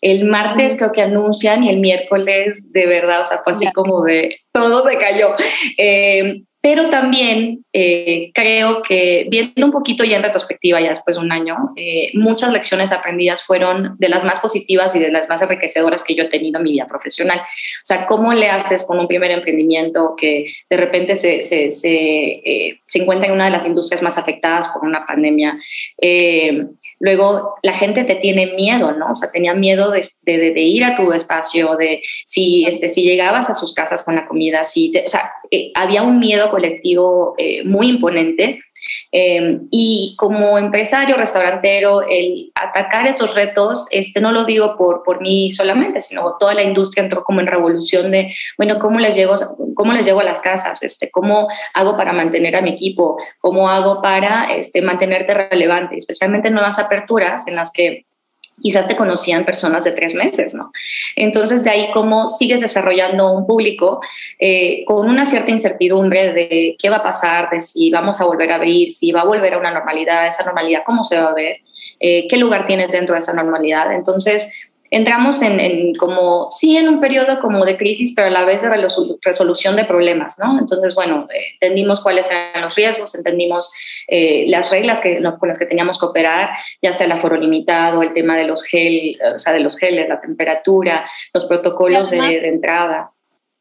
El 0.00 0.26
martes 0.26 0.76
creo 0.76 0.92
que 0.92 1.02
anuncian 1.02 1.64
y 1.64 1.70
el 1.70 1.78
miércoles 1.78 2.72
de 2.72 2.86
verdad, 2.86 3.20
o 3.20 3.24
sea, 3.24 3.38
fue 3.42 3.52
así 3.52 3.72
como 3.72 4.02
de 4.04 4.40
todo 4.52 4.82
se 4.82 4.96
cayó. 4.98 5.34
Eh, 5.76 6.42
pero 6.60 6.90
también 6.90 7.64
eh, 7.72 8.30
creo 8.34 8.82
que 8.82 9.26
viendo 9.30 9.64
un 9.64 9.70
poquito 9.70 10.02
ya 10.02 10.16
en 10.16 10.24
retrospectiva, 10.24 10.80
ya 10.80 10.88
después 10.88 11.16
de 11.16 11.22
un 11.22 11.30
año, 11.30 11.56
eh, 11.76 12.10
muchas 12.14 12.52
lecciones 12.52 12.90
aprendidas 12.90 13.44
fueron 13.44 13.96
de 13.98 14.08
las 14.08 14.24
más 14.24 14.40
positivas 14.40 14.94
y 14.96 14.98
de 14.98 15.12
las 15.12 15.28
más 15.28 15.40
enriquecedoras 15.40 16.02
que 16.02 16.16
yo 16.16 16.24
he 16.24 16.28
tenido 16.28 16.58
en 16.58 16.64
mi 16.64 16.72
vida 16.72 16.88
profesional. 16.88 17.38
O 17.38 17.84
sea, 17.84 18.06
¿cómo 18.06 18.34
le 18.34 18.48
haces 18.48 18.84
con 18.84 18.98
un 18.98 19.06
primer 19.06 19.30
emprendimiento 19.30 20.14
que 20.16 20.46
de 20.68 20.76
repente 20.76 21.14
se, 21.14 21.42
se, 21.42 21.70
se, 21.70 21.94
eh, 21.94 22.80
se 22.86 22.98
encuentra 22.98 23.28
en 23.28 23.34
una 23.34 23.44
de 23.44 23.52
las 23.52 23.64
industrias 23.64 24.02
más 24.02 24.18
afectadas 24.18 24.66
por 24.68 24.84
una 24.84 25.06
pandemia? 25.06 25.56
Luego, 27.00 27.54
la 27.62 27.74
gente 27.74 28.04
te 28.04 28.16
tiene 28.16 28.54
miedo, 28.54 28.92
¿no? 28.92 29.12
O 29.12 29.14
sea, 29.14 29.30
tenía 29.30 29.54
miedo 29.54 29.90
de, 29.90 30.02
de, 30.24 30.60
ir 30.60 30.84
a 30.84 30.96
tu 30.96 31.12
espacio, 31.12 31.76
de 31.76 32.02
si, 32.24 32.64
este, 32.66 32.88
si 32.88 33.02
llegabas 33.02 33.48
a 33.48 33.54
sus 33.54 33.72
casas 33.72 34.02
con 34.02 34.16
la 34.16 34.26
comida, 34.26 34.64
si 34.64 34.92
o 34.96 35.08
sea, 35.08 35.32
había 35.74 36.02
un 36.02 36.18
miedo 36.18 36.50
colectivo 36.50 37.34
eh, 37.38 37.62
muy 37.64 37.88
imponente. 37.88 38.60
Eh, 39.12 39.60
y 39.70 40.14
como 40.18 40.58
empresario, 40.58 41.16
restaurantero, 41.16 42.02
el 42.02 42.50
atacar 42.54 43.06
esos 43.06 43.34
retos, 43.34 43.86
este, 43.90 44.20
no 44.20 44.32
lo 44.32 44.44
digo 44.44 44.76
por, 44.76 45.02
por 45.02 45.20
mí 45.20 45.50
solamente, 45.50 46.00
sino 46.00 46.36
toda 46.38 46.54
la 46.54 46.62
industria 46.62 47.04
entró 47.04 47.24
como 47.24 47.40
en 47.40 47.46
revolución 47.46 48.10
de, 48.10 48.34
bueno, 48.56 48.78
¿cómo 48.78 48.98
les 48.98 49.14
llego, 49.14 49.36
cómo 49.74 49.92
les 49.92 50.06
llego 50.06 50.20
a 50.20 50.24
las 50.24 50.40
casas? 50.40 50.82
Este, 50.82 51.10
¿Cómo 51.10 51.48
hago 51.74 51.96
para 51.96 52.12
mantener 52.12 52.56
a 52.56 52.62
mi 52.62 52.70
equipo? 52.70 53.18
¿Cómo 53.40 53.68
hago 53.68 54.02
para 54.02 54.44
este, 54.52 54.82
mantenerte 54.82 55.34
relevante? 55.34 55.96
Especialmente 55.96 56.48
en 56.48 56.54
nuevas 56.54 56.78
aperturas 56.78 57.46
en 57.48 57.56
las 57.56 57.72
que 57.72 58.06
quizás 58.60 58.86
te 58.86 58.96
conocían 58.96 59.44
personas 59.44 59.84
de 59.84 59.92
tres 59.92 60.14
meses, 60.14 60.54
¿no? 60.54 60.72
Entonces, 61.16 61.64
de 61.64 61.70
ahí 61.70 61.90
cómo 61.92 62.28
sigues 62.28 62.60
desarrollando 62.60 63.32
un 63.32 63.46
público 63.46 64.00
eh, 64.38 64.84
con 64.86 65.08
una 65.08 65.24
cierta 65.24 65.50
incertidumbre 65.50 66.32
de 66.32 66.76
qué 66.78 66.90
va 66.90 66.96
a 66.96 67.02
pasar, 67.02 67.50
de 67.50 67.60
si 67.60 67.90
vamos 67.90 68.20
a 68.20 68.24
volver 68.24 68.50
a 68.52 68.56
abrir, 68.56 68.90
si 68.90 69.12
va 69.12 69.22
a 69.22 69.24
volver 69.24 69.54
a 69.54 69.58
una 69.58 69.70
normalidad, 69.70 70.26
esa 70.26 70.44
normalidad, 70.44 70.82
cómo 70.84 71.04
se 71.04 71.18
va 71.18 71.30
a 71.30 71.34
ver, 71.34 71.58
eh, 72.00 72.28
qué 72.28 72.36
lugar 72.36 72.66
tienes 72.66 72.92
dentro 72.92 73.14
de 73.14 73.20
esa 73.20 73.32
normalidad. 73.32 73.92
Entonces, 73.92 74.50
entramos 74.90 75.42
en, 75.42 75.94
como, 75.96 76.48
sí, 76.50 76.76
en 76.76 76.88
un 76.88 77.00
periodo 77.00 77.40
como 77.40 77.64
de 77.64 77.76
crisis, 77.76 78.12
pero 78.14 78.28
a 78.28 78.30
la 78.30 78.44
vez 78.44 78.62
de 78.62 78.70
resolución 79.22 79.76
de 79.76 79.84
problemas, 79.84 80.38
¿no? 80.38 80.58
Entonces, 80.58 80.94
bueno, 80.94 81.26
eh, 81.32 81.54
entendimos 81.60 82.00
cuáles 82.00 82.30
eran 82.30 82.62
los 82.62 82.74
riesgos, 82.74 83.14
entendimos 83.14 83.72
eh, 84.06 84.44
las 84.48 84.70
reglas 84.70 85.00
que, 85.00 85.22
con 85.38 85.48
las 85.48 85.58
que 85.58 85.66
teníamos 85.66 85.98
que 85.98 86.06
operar, 86.06 86.50
ya 86.82 86.92
sea 86.92 87.06
el 87.06 87.12
aforo 87.12 87.36
limitado, 87.36 88.02
el 88.02 88.14
tema 88.14 88.36
de 88.36 88.46
los 88.46 88.62
gel, 88.64 89.18
o 89.36 89.38
sea, 89.38 89.52
de 89.52 89.60
los 89.60 89.76
geles, 89.76 90.08
la 90.08 90.20
temperatura, 90.20 91.08
los 91.34 91.44
protocolos 91.44 92.10
de, 92.10 92.18
de 92.18 92.48
entrada. 92.48 93.12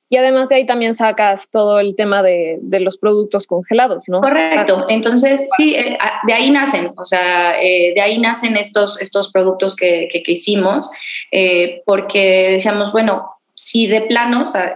Y 0.10 0.16
además 0.16 0.48
de 0.48 0.56
ahí 0.56 0.66
también 0.66 0.96
sacas 0.96 1.50
todo 1.52 1.80
el 1.80 1.96
tema 1.96 2.24
de, 2.24 2.60
de 2.62 2.80
los 2.80 2.98
productos 2.98 3.46
congelados, 3.46 4.06
¿no? 4.08 4.22
Correcto. 4.22 4.86
Entonces, 4.88 5.46
sí, 5.58 5.76
eh, 5.76 5.98
de 6.26 6.34
ahí 6.34 6.50
nacen, 6.50 6.92
o 6.96 7.04
sea, 7.04 7.62
eh, 7.62 7.92
de 7.94 8.02
ahí 8.02 8.18
nacen 8.18 8.56
estos, 8.56 9.02
estos 9.02 9.32
productos 9.34 9.76
que, 9.76 10.08
que, 10.12 10.24
hicimos, 10.32 10.90
eh, 11.32 11.82
porque 11.86 12.52
decíamos, 12.52 12.94
bueno, 12.94 13.32
si 13.54 13.88
de 13.88 14.02
plano, 14.02 14.46
o 14.46 14.48
sea, 14.48 14.74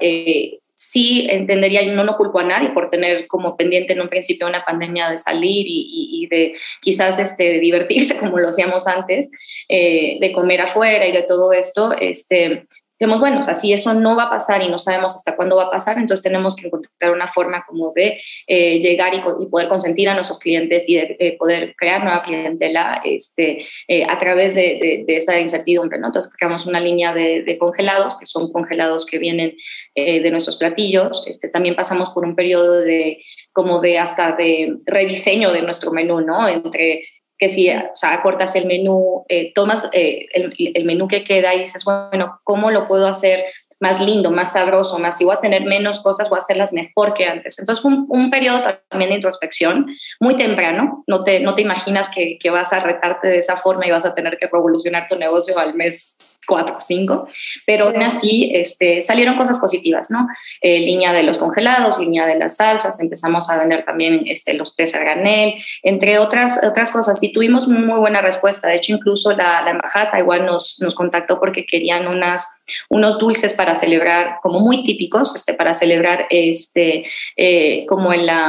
sí 0.75 1.27
entendería, 1.29 1.81
y 1.81 1.87
no 1.87 2.03
lo 2.03 2.17
culpo 2.17 2.39
a 2.39 2.43
nadie 2.43 2.71
por 2.71 2.89
tener 2.89 3.27
como 3.27 3.55
pendiente 3.55 3.93
en 3.93 4.01
un 4.01 4.09
principio 4.09 4.47
una 4.47 4.65
pandemia 4.65 5.11
de 5.11 5.17
salir 5.17 5.65
y, 5.65 6.09
y, 6.23 6.27
de 6.27 6.55
quizás 6.81 7.19
este, 7.19 7.59
divertirse 7.59 8.17
como 8.19 8.37
lo 8.37 8.49
hacíamos 8.49 8.85
antes, 8.85 9.29
de 9.69 10.31
comer 10.35 10.59
afuera 10.59 11.07
y 11.07 11.13
de 11.13 11.23
todo 11.23 11.53
esto, 11.53 11.93
este, 11.97 12.67
decimos, 13.01 13.19
bueno, 13.19 13.41
o 13.41 13.53
si 13.55 13.73
eso 13.73 13.95
no 13.95 14.15
va 14.15 14.23
a 14.25 14.29
pasar 14.29 14.61
y 14.61 14.69
no 14.69 14.77
sabemos 14.77 15.15
hasta 15.15 15.35
cuándo 15.35 15.55
va 15.55 15.63
a 15.63 15.71
pasar, 15.71 15.97
entonces 15.97 16.23
tenemos 16.23 16.55
que 16.55 16.67
encontrar 16.67 17.11
una 17.11 17.27
forma 17.27 17.65
como 17.65 17.91
de 17.93 18.21
eh, 18.45 18.79
llegar 18.79 19.11
y, 19.15 19.21
poder 19.49 19.67
consentir 19.69 20.07
a 20.07 20.13
nuestros 20.13 20.39
clientes 20.39 20.87
y 20.87 20.97
de, 20.97 21.35
poder 21.39 21.73
crear 21.75 22.03
nueva 22.03 22.21
clientela 22.21 23.01
este, 23.03 23.65
eh, 23.87 24.05
a 24.07 24.19
través 24.19 24.53
de, 24.53 25.03
de, 25.07 25.17
esta 25.17 25.39
incertidumbre. 25.39 25.97
Entonces 25.97 26.31
creamos 26.37 26.67
una 26.67 26.79
línea 26.79 27.11
de, 27.11 27.57
congelados, 27.59 28.17
que 28.19 28.27
son 28.27 28.51
congelados 28.51 29.05
que 29.05 29.17
vienen 29.17 29.55
eh, 29.95 30.21
de 30.21 30.31
nuestros 30.31 30.57
platillos. 30.57 31.23
Este, 31.25 31.49
también 31.49 31.75
pasamos 31.75 32.11
por 32.11 32.23
un 32.23 32.35
periodo 32.35 32.81
de 32.81 33.23
como 33.51 33.81
de 33.81 33.97
hasta 33.97 34.33
de 34.33 34.77
rediseño 34.85 35.51
de 35.51 35.63
nuestro 35.63 35.91
menú, 35.91 36.21
¿no? 36.21 36.47
Entre 36.47 37.03
que 37.41 37.49
si 37.49 37.71
o 37.71 37.95
sea, 37.95 38.21
cortas 38.21 38.55
el 38.55 38.67
menú, 38.67 39.25
eh, 39.27 39.51
tomas 39.55 39.89
eh, 39.93 40.27
el, 40.31 40.53
el, 40.75 40.85
menú 40.85 41.07
que 41.07 41.23
queda 41.23 41.55
y 41.55 41.61
dices, 41.61 41.83
bueno, 41.83 42.39
¿cómo 42.43 42.69
lo 42.69 42.87
puedo 42.87 43.07
hacer 43.07 43.45
más 43.79 43.99
lindo, 43.99 44.29
más 44.29 44.53
sabroso, 44.53 44.99
más 44.99 45.17
si 45.17 45.25
voy 45.25 45.35
a 45.35 45.41
tener 45.41 45.63
menos 45.65 46.01
cosas, 46.01 46.29
voy 46.29 46.37
a 46.37 46.43
hacerlas 46.43 46.71
mejor 46.71 47.15
que 47.15 47.25
antes. 47.25 47.57
Entonces 47.57 47.81
fue 47.81 47.91
un, 47.91 48.29
periodo 48.29 48.61
también 48.87 49.09
de 49.09 49.15
introspección 49.15 49.87
muy 50.19 50.37
temprano, 50.37 51.03
no 51.07 51.23
te, 51.23 51.39
no 51.39 51.55
te 51.55 51.63
imaginas 51.63 52.07
que, 52.09 52.37
que, 52.39 52.51
vas 52.51 52.71
a 52.73 52.79
retarte 52.79 53.27
de 53.27 53.39
esa 53.39 53.57
forma 53.57 53.87
y 53.87 53.91
vas 53.91 54.05
a 54.05 54.13
tener 54.13 54.37
que 54.37 54.45
revolucionar 54.45 55.07
tu 55.07 55.15
negocio 55.15 55.57
al 55.57 55.73
mes 55.73 56.39
cuatro 56.51 56.75
cinco, 56.81 57.27
pero 57.65 57.87
aún 57.87 58.03
así 58.03 58.51
este, 58.53 59.01
salieron 59.01 59.37
cosas 59.37 59.57
positivas, 59.57 60.11
¿no? 60.11 60.27
Eh, 60.59 60.79
línea 60.79 61.13
de 61.13 61.23
los 61.23 61.37
congelados, 61.37 61.97
línea 61.97 62.25
de 62.25 62.35
las 62.35 62.57
salsas, 62.57 62.99
empezamos 62.99 63.49
a 63.49 63.57
vender 63.57 63.85
también 63.85 64.23
este, 64.25 64.53
los 64.53 64.75
tés 64.75 64.93
a 64.95 64.99
granel, 64.99 65.53
entre 65.81 66.19
otras, 66.19 66.59
otras 66.61 66.91
cosas, 66.91 67.23
y 67.23 67.31
tuvimos 67.31 67.69
muy 67.69 67.99
buena 67.99 68.19
respuesta. 68.19 68.67
De 68.67 68.75
hecho, 68.75 68.91
incluso 68.91 69.31
la, 69.31 69.61
la 69.61 69.71
embajada 69.71 70.19
igual 70.19 70.45
nos, 70.45 70.77
nos 70.81 70.93
contactó 70.93 71.39
porque 71.39 71.65
querían 71.65 72.07
unas, 72.07 72.45
unos 72.89 73.17
dulces 73.17 73.53
para 73.53 73.73
celebrar, 73.73 74.39
como 74.41 74.59
muy 74.59 74.83
típicos, 74.83 75.33
este, 75.35 75.53
para 75.53 75.73
celebrar 75.73 76.27
este, 76.29 77.05
eh, 77.37 77.85
como 77.87 78.11
en 78.11 78.25
la 78.25 78.41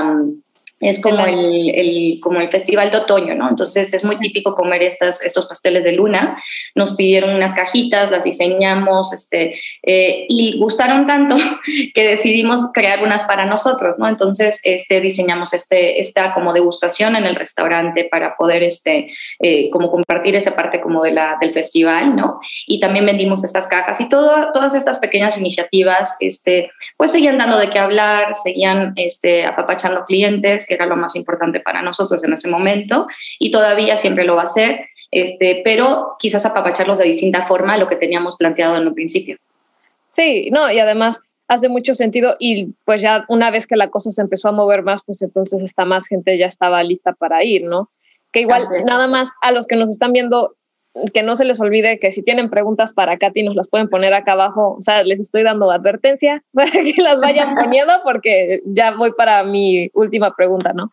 es 0.83 1.01
como 1.01 1.25
el, 1.25 1.71
el, 1.71 2.19
como 2.21 2.41
el 2.41 2.49
festival 2.49 2.91
de 2.91 2.97
otoño, 2.99 3.37
¿no? 3.37 3.49
Entonces 3.49 3.95
es 3.95 4.03
muy 4.03 4.19
típico 4.19 4.57
comer 4.57 4.83
estas, 4.83 5.23
estos 5.25 5.47
pasteles 5.47 5.85
de 5.85 5.93
luna. 5.93 6.43
Nos 6.75 6.97
pidieron 6.97 7.31
unas 7.31 7.53
cajitas, 7.53 8.11
las 8.11 8.25
diseñamos, 8.25 9.13
este, 9.13 9.55
eh, 9.85 10.27
y 10.29 10.59
gustaron 10.59 11.07
tanto 11.07 11.37
que 11.95 12.03
decidimos 12.05 12.73
crear 12.75 13.03
unas 13.05 13.23
para 13.25 13.45
nosotros, 13.45 13.97
¿no? 13.99 14.09
Entonces 14.09 14.61
este, 14.65 15.01
diseñamos 15.01 15.55
este, 15.55 16.01
esta 16.01 16.35
como 16.35 16.53
degustación 16.53 17.15
en 17.15 17.27
el 17.27 17.37
restaurante 17.37 18.09
para 18.11 18.37
poder 18.37 18.65
este, 18.65 19.13
eh, 19.39 19.71
como 19.71 19.89
compartir 19.89 20.35
esa 20.35 20.57
parte 20.57 20.81
como 20.81 21.05
de 21.05 21.13
la, 21.13 21.37
del 21.41 21.53
festival, 21.53 22.17
¿no? 22.17 22.41
Y 22.67 22.81
también 22.81 23.07
vendimos 23.07 23.45
estas 23.45 23.69
cajas 23.69 24.01
y 24.01 24.09
todo, 24.09 24.53
todas 24.53 24.75
estas 24.75 24.99
pequeñas 24.99 25.39
iniciativas, 25.39 26.17
este, 26.19 26.73
pues 26.97 27.13
seguían 27.13 27.39
dando 27.39 27.57
de 27.57 27.71
qué 27.71 27.79
hablar, 27.79 28.35
seguían 28.35 28.95
este, 28.97 29.47
apapachando 29.47 30.05
clientes 30.07 30.67
era 30.75 30.87
lo 30.87 30.97
más 30.97 31.17
importante 31.17 31.61
para 31.61 31.83
nosotros 31.83 32.23
en 32.25 32.33
ese 32.33 32.49
momento 32.49 33.07
y 33.39 33.51
todavía 33.51 33.97
siempre 33.97 34.25
lo 34.25 34.37
va 34.37 34.43
a 34.43 34.49
ser, 34.49 34.87
este, 35.11 35.61
pero 35.65 36.17
quizás 36.19 36.47
apapacharlos 36.47 36.99
de 36.99 37.07
distinta 37.07 37.47
forma 37.47 37.75
a 37.75 37.79
lo 37.79 37.89
que 37.89 37.97
teníamos 37.97 38.37
planteado 38.37 38.77
en 38.77 38.87
un 38.87 38.95
principio. 38.95 39.37
Sí, 40.11 40.51
no, 40.51 40.71
y 40.71 40.79
además 40.79 41.21
hace 41.49 41.69
mucho 41.69 41.95
sentido 41.95 42.37
y 42.39 42.75
pues 42.85 43.03
ya 43.03 43.25
una 43.29 43.51
vez 43.51 43.67
que 43.67 43.77
la 43.77 43.91
cosa 43.91 44.11
se 44.11 44.23
empezó 44.23 44.49
a 44.49 44.53
mover 44.53 44.83
más, 44.83 45.03
pues 45.05 45.21
entonces 45.23 45.63
hasta 45.63 45.85
más 45.85 46.07
gente 46.07 46.39
ya 46.39 46.47
estaba 46.47 46.83
lista 46.83 47.13
para 47.13 47.45
ir, 47.45 47.65
¿no? 47.65 47.91
Que 48.31 48.41
igual 48.41 48.63
nada 48.87 49.07
más 49.07 49.31
a 49.43 49.53
los 49.53 49.67
que 49.67 49.77
nos 49.77 49.91
están 49.91 50.13
viendo 50.13 50.55
que 51.13 51.23
no 51.23 51.37
se 51.37 51.45
les 51.45 51.59
olvide 51.61 51.99
que 51.99 52.13
si 52.13 52.23
tienen 52.23 52.51
preguntas 52.51 52.93
para 52.93 53.17
Katy 53.17 53.43
nos 53.43 53.57
las 53.57 53.69
pueden 53.69 53.89
poner 53.89 54.13
acá 54.13 54.33
abajo. 54.33 54.77
O 54.79 54.83
sea, 54.83 55.03
les 55.03 55.21
estoy 55.21 55.43
dando 55.43 55.71
advertencia 55.71 56.43
para 56.53 56.71
que 56.71 56.95
las 56.99 57.21
vayan 57.21 57.55
poniendo 57.63 57.93
porque 58.05 58.63
ya 58.67 58.93
voy 58.93 59.13
para 59.13 59.43
mi 59.45 59.91
última 59.95 60.35
pregunta, 60.37 60.73
¿no? 60.73 60.91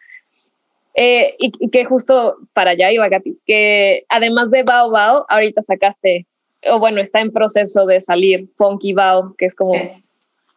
Eh, 0.95 1.35
y, 1.39 1.69
que 1.69 1.85
justo 1.85 2.37
para 2.53 2.71
allá 2.71 2.91
iba 2.91 3.09
Katy, 3.09 3.37
que 3.45 4.05
además 4.09 4.51
de 4.51 4.63
Bao 4.63 4.89
Bao, 4.89 5.25
ahorita 5.29 5.61
sacaste, 5.61 6.25
o 6.65 6.79
bueno, 6.79 6.99
está 6.99 7.21
en 7.21 7.31
proceso 7.31 7.85
de 7.85 8.01
salir 8.01 8.49
Funky 8.57 8.93
Bao, 8.93 9.33
que 9.37 9.45
es 9.45 9.55
como 9.55 9.73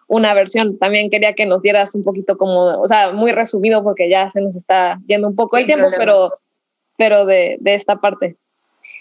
una 0.08 0.34
versión. 0.34 0.78
También 0.78 1.10
quería 1.10 1.34
que 1.34 1.46
nos 1.46 1.62
dieras 1.62 1.94
un 1.94 2.02
poquito 2.02 2.36
como, 2.36 2.80
o 2.80 2.88
sea, 2.88 3.12
muy 3.12 3.30
resumido 3.32 3.84
porque 3.84 4.08
ya 4.08 4.28
se 4.30 4.40
nos 4.40 4.56
está 4.56 4.98
yendo 5.06 5.28
un 5.28 5.36
poco 5.36 5.58
el 5.58 5.66
tiempo, 5.66 5.88
pero, 5.96 6.38
pero 6.96 7.24
de, 7.24 7.56
de 7.60 7.74
esta 7.74 8.00
parte. 8.00 8.36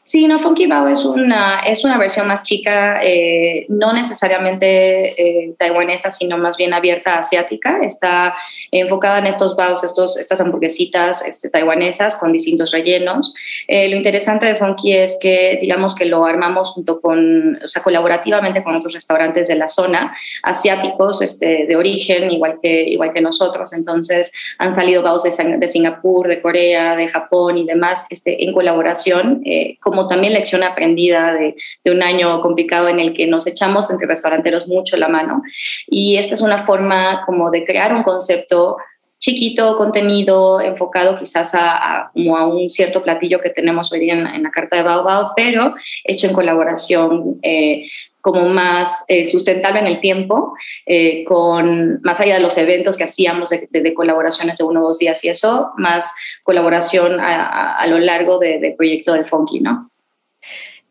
Sí, 0.03 0.27
no, 0.27 0.39
Funky 0.39 0.65
Bao 0.65 0.87
es 0.87 1.05
una, 1.05 1.59
es 1.59 1.85
una 1.85 1.97
versión 1.97 2.27
más 2.27 2.41
chica, 2.41 3.01
eh, 3.03 3.67
no 3.69 3.93
necesariamente 3.93 5.09
eh, 5.21 5.53
taiwanesa, 5.59 6.09
sino 6.09 6.39
más 6.39 6.57
bien 6.57 6.73
abierta 6.73 7.19
asiática. 7.19 7.79
Está 7.83 8.35
enfocada 8.71 9.19
en 9.19 9.27
estos 9.27 9.55
baos, 9.55 9.83
estos, 9.83 10.17
estas 10.17 10.41
hamburguesitas 10.41 11.23
este, 11.23 11.49
taiwanesas 11.49 12.15
con 12.15 12.33
distintos 12.33 12.71
rellenos. 12.71 13.31
Eh, 13.67 13.89
lo 13.89 13.95
interesante 13.95 14.47
de 14.47 14.55
Funky 14.55 14.93
es 14.93 15.17
que, 15.21 15.59
digamos 15.61 15.93
que 15.93 16.05
lo 16.05 16.25
armamos 16.25 16.71
junto 16.71 16.99
con, 16.99 17.59
o 17.63 17.69
sea, 17.69 17.83
colaborativamente 17.83 18.63
con 18.63 18.75
otros 18.75 18.93
restaurantes 18.93 19.47
de 19.49 19.55
la 19.55 19.67
zona, 19.67 20.17
asiáticos 20.41 21.21
este, 21.21 21.67
de 21.67 21.75
origen, 21.75 22.31
igual 22.31 22.57
que, 22.61 22.83
igual 22.83 23.13
que 23.13 23.21
nosotros. 23.21 23.71
Entonces, 23.71 24.33
han 24.57 24.73
salido 24.73 25.03
baos 25.03 25.23
de, 25.23 25.57
de 25.57 25.67
Singapur, 25.67 26.27
de 26.27 26.41
Corea, 26.41 26.95
de 26.95 27.07
Japón 27.07 27.59
y 27.59 27.65
demás 27.65 28.07
este, 28.09 28.43
en 28.43 28.51
colaboración 28.51 29.43
como 29.91 30.07
también 30.07 30.31
lección 30.31 30.63
aprendida 30.63 31.33
de, 31.33 31.55
un 31.91 32.01
año 32.01 32.39
complicado 32.41 32.87
en 32.87 32.99
el 32.99 33.13
que 33.13 33.27
nos 33.27 33.45
echamos 33.45 33.91
entre 33.91 34.07
restauranteros 34.07 34.67
mucho 34.67 34.95
la 34.95 35.09
mano. 35.09 35.43
Y 35.87 36.15
esta 36.15 36.33
es 36.33 36.41
una 36.41 36.65
forma 36.65 37.23
como 37.25 37.51
de 37.51 37.65
crear 37.65 37.93
un 37.93 38.03
concepto 38.03 38.77
chiquito, 39.19 39.77
contenido, 39.77 40.61
enfocado 40.61 41.19
quizás 41.19 41.53
a, 41.53 42.09
como 42.13 42.37
a 42.37 42.47
un 42.47 42.69
cierto 42.69 43.03
platillo 43.03 43.41
que 43.41 43.49
tenemos 43.49 43.91
hoy 43.91 43.99
día 43.99 44.13
en, 44.13 44.43
la 44.43 44.49
carta 44.49 44.77
de 44.77 44.83
Baobab, 44.83 45.33
pero 45.35 45.75
hecho 46.05 46.27
en 46.27 46.33
colaboración 46.33 47.37
eh, 47.43 47.87
como 48.21 48.47
más 48.47 49.03
eh, 49.07 49.25
sustentable 49.25 49.79
en 49.79 49.87
el 49.87 49.99
tiempo, 49.99 50.53
eh, 50.85 51.23
con 51.25 51.99
más 52.03 52.19
allá 52.19 52.35
de 52.35 52.41
los 52.41 52.57
eventos 52.57 52.97
que 52.97 53.03
hacíamos 53.03 53.49
de, 53.49 53.93
colaboraciones 53.93 54.57
de 54.57 54.63
uno 54.63 54.81
o 54.81 54.87
dos 54.89 54.99
días 54.99 55.23
y 55.25 55.29
eso, 55.29 55.71
más 55.77 56.13
colaboración 56.43 57.19
a, 57.19 57.85
lo 57.87 57.99
largo 57.99 58.39
del 58.39 58.75
proyecto 58.75 59.13
del 59.13 59.25
Funky, 59.25 59.59
¿no? 59.59 59.89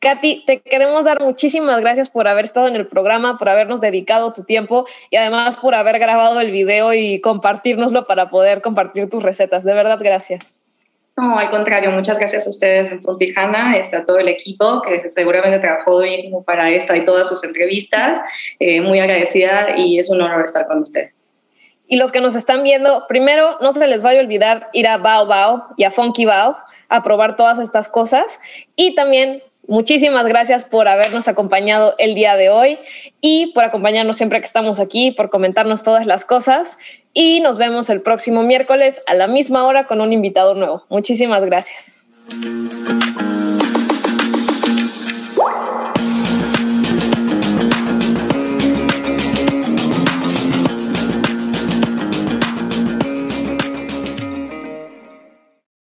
Katy, 0.00 0.44
te 0.46 0.60
queremos 0.60 1.04
dar 1.04 1.20
muchísimas 1.20 1.78
gracias 1.80 2.08
por 2.08 2.26
haber 2.26 2.44
estado 2.44 2.68
en 2.68 2.74
el 2.74 2.86
programa, 2.86 3.36
por 3.36 3.50
habernos 3.50 3.82
dedicado 3.82 4.32
tu 4.32 4.44
tiempo 4.44 4.86
y 5.10 5.16
además 5.16 5.58
por 5.58 5.74
haber 5.74 5.98
grabado 5.98 6.40
el 6.40 6.50
video 6.50 6.94
y 6.94 7.20
compartirnoslo 7.20 8.06
para 8.06 8.30
poder 8.30 8.62
compartir 8.62 9.10
tus 9.10 9.22
recetas. 9.22 9.62
De 9.62 9.74
verdad, 9.74 9.98
gracias. 10.02 10.54
No, 11.20 11.38
al 11.38 11.50
contrario, 11.50 11.90
muchas 11.90 12.16
gracias 12.16 12.46
a 12.46 12.50
ustedes 12.50 12.90
en 12.90 13.02
Puntijana, 13.02 13.76
está 13.76 14.04
todo 14.06 14.18
el 14.18 14.28
equipo 14.28 14.80
que 14.80 15.10
seguramente 15.10 15.58
trabajó 15.58 15.96
buenísimo 15.96 16.42
para 16.42 16.70
esta 16.70 16.96
y 16.96 17.04
todas 17.04 17.28
sus 17.28 17.44
entrevistas. 17.44 18.20
Eh, 18.58 18.80
muy 18.80 19.00
agradecida 19.00 19.76
y 19.76 19.98
es 19.98 20.08
un 20.08 20.22
honor 20.22 20.46
estar 20.46 20.66
con 20.66 20.78
ustedes. 20.78 21.20
Y 21.86 21.96
los 21.96 22.10
que 22.10 22.22
nos 22.22 22.36
están 22.36 22.62
viendo, 22.62 23.04
primero, 23.06 23.58
no 23.60 23.72
se 23.72 23.86
les 23.86 24.00
vaya 24.00 24.20
a 24.20 24.22
olvidar 24.22 24.70
ir 24.72 24.88
a 24.88 24.96
Bao 24.96 25.26
Bao 25.26 25.66
y 25.76 25.84
a 25.84 25.90
Funky 25.90 26.24
Bao 26.24 26.56
a 26.88 27.02
probar 27.02 27.36
todas 27.36 27.58
estas 27.58 27.88
cosas. 27.88 28.40
Y 28.74 28.94
también 28.94 29.42
muchísimas 29.70 30.26
gracias 30.26 30.64
por 30.64 30.88
habernos 30.88 31.28
acompañado 31.28 31.94
el 31.96 32.14
día 32.14 32.36
de 32.36 32.50
hoy 32.50 32.78
y 33.22 33.52
por 33.54 33.64
acompañarnos 33.64 34.18
siempre 34.18 34.40
que 34.40 34.44
estamos 34.44 34.80
aquí, 34.80 35.12
por 35.12 35.30
comentarnos 35.30 35.82
todas 35.82 36.04
las 36.04 36.26
cosas. 36.26 36.76
Y 37.14 37.40
nos 37.40 37.56
vemos 37.56 37.88
el 37.88 38.02
próximo 38.02 38.42
miércoles 38.42 39.00
a 39.06 39.14
la 39.14 39.26
misma 39.26 39.64
hora 39.64 39.86
con 39.86 40.00
un 40.02 40.12
invitado 40.12 40.54
nuevo. 40.54 40.84
Muchísimas 40.90 41.42
gracias. 41.44 41.92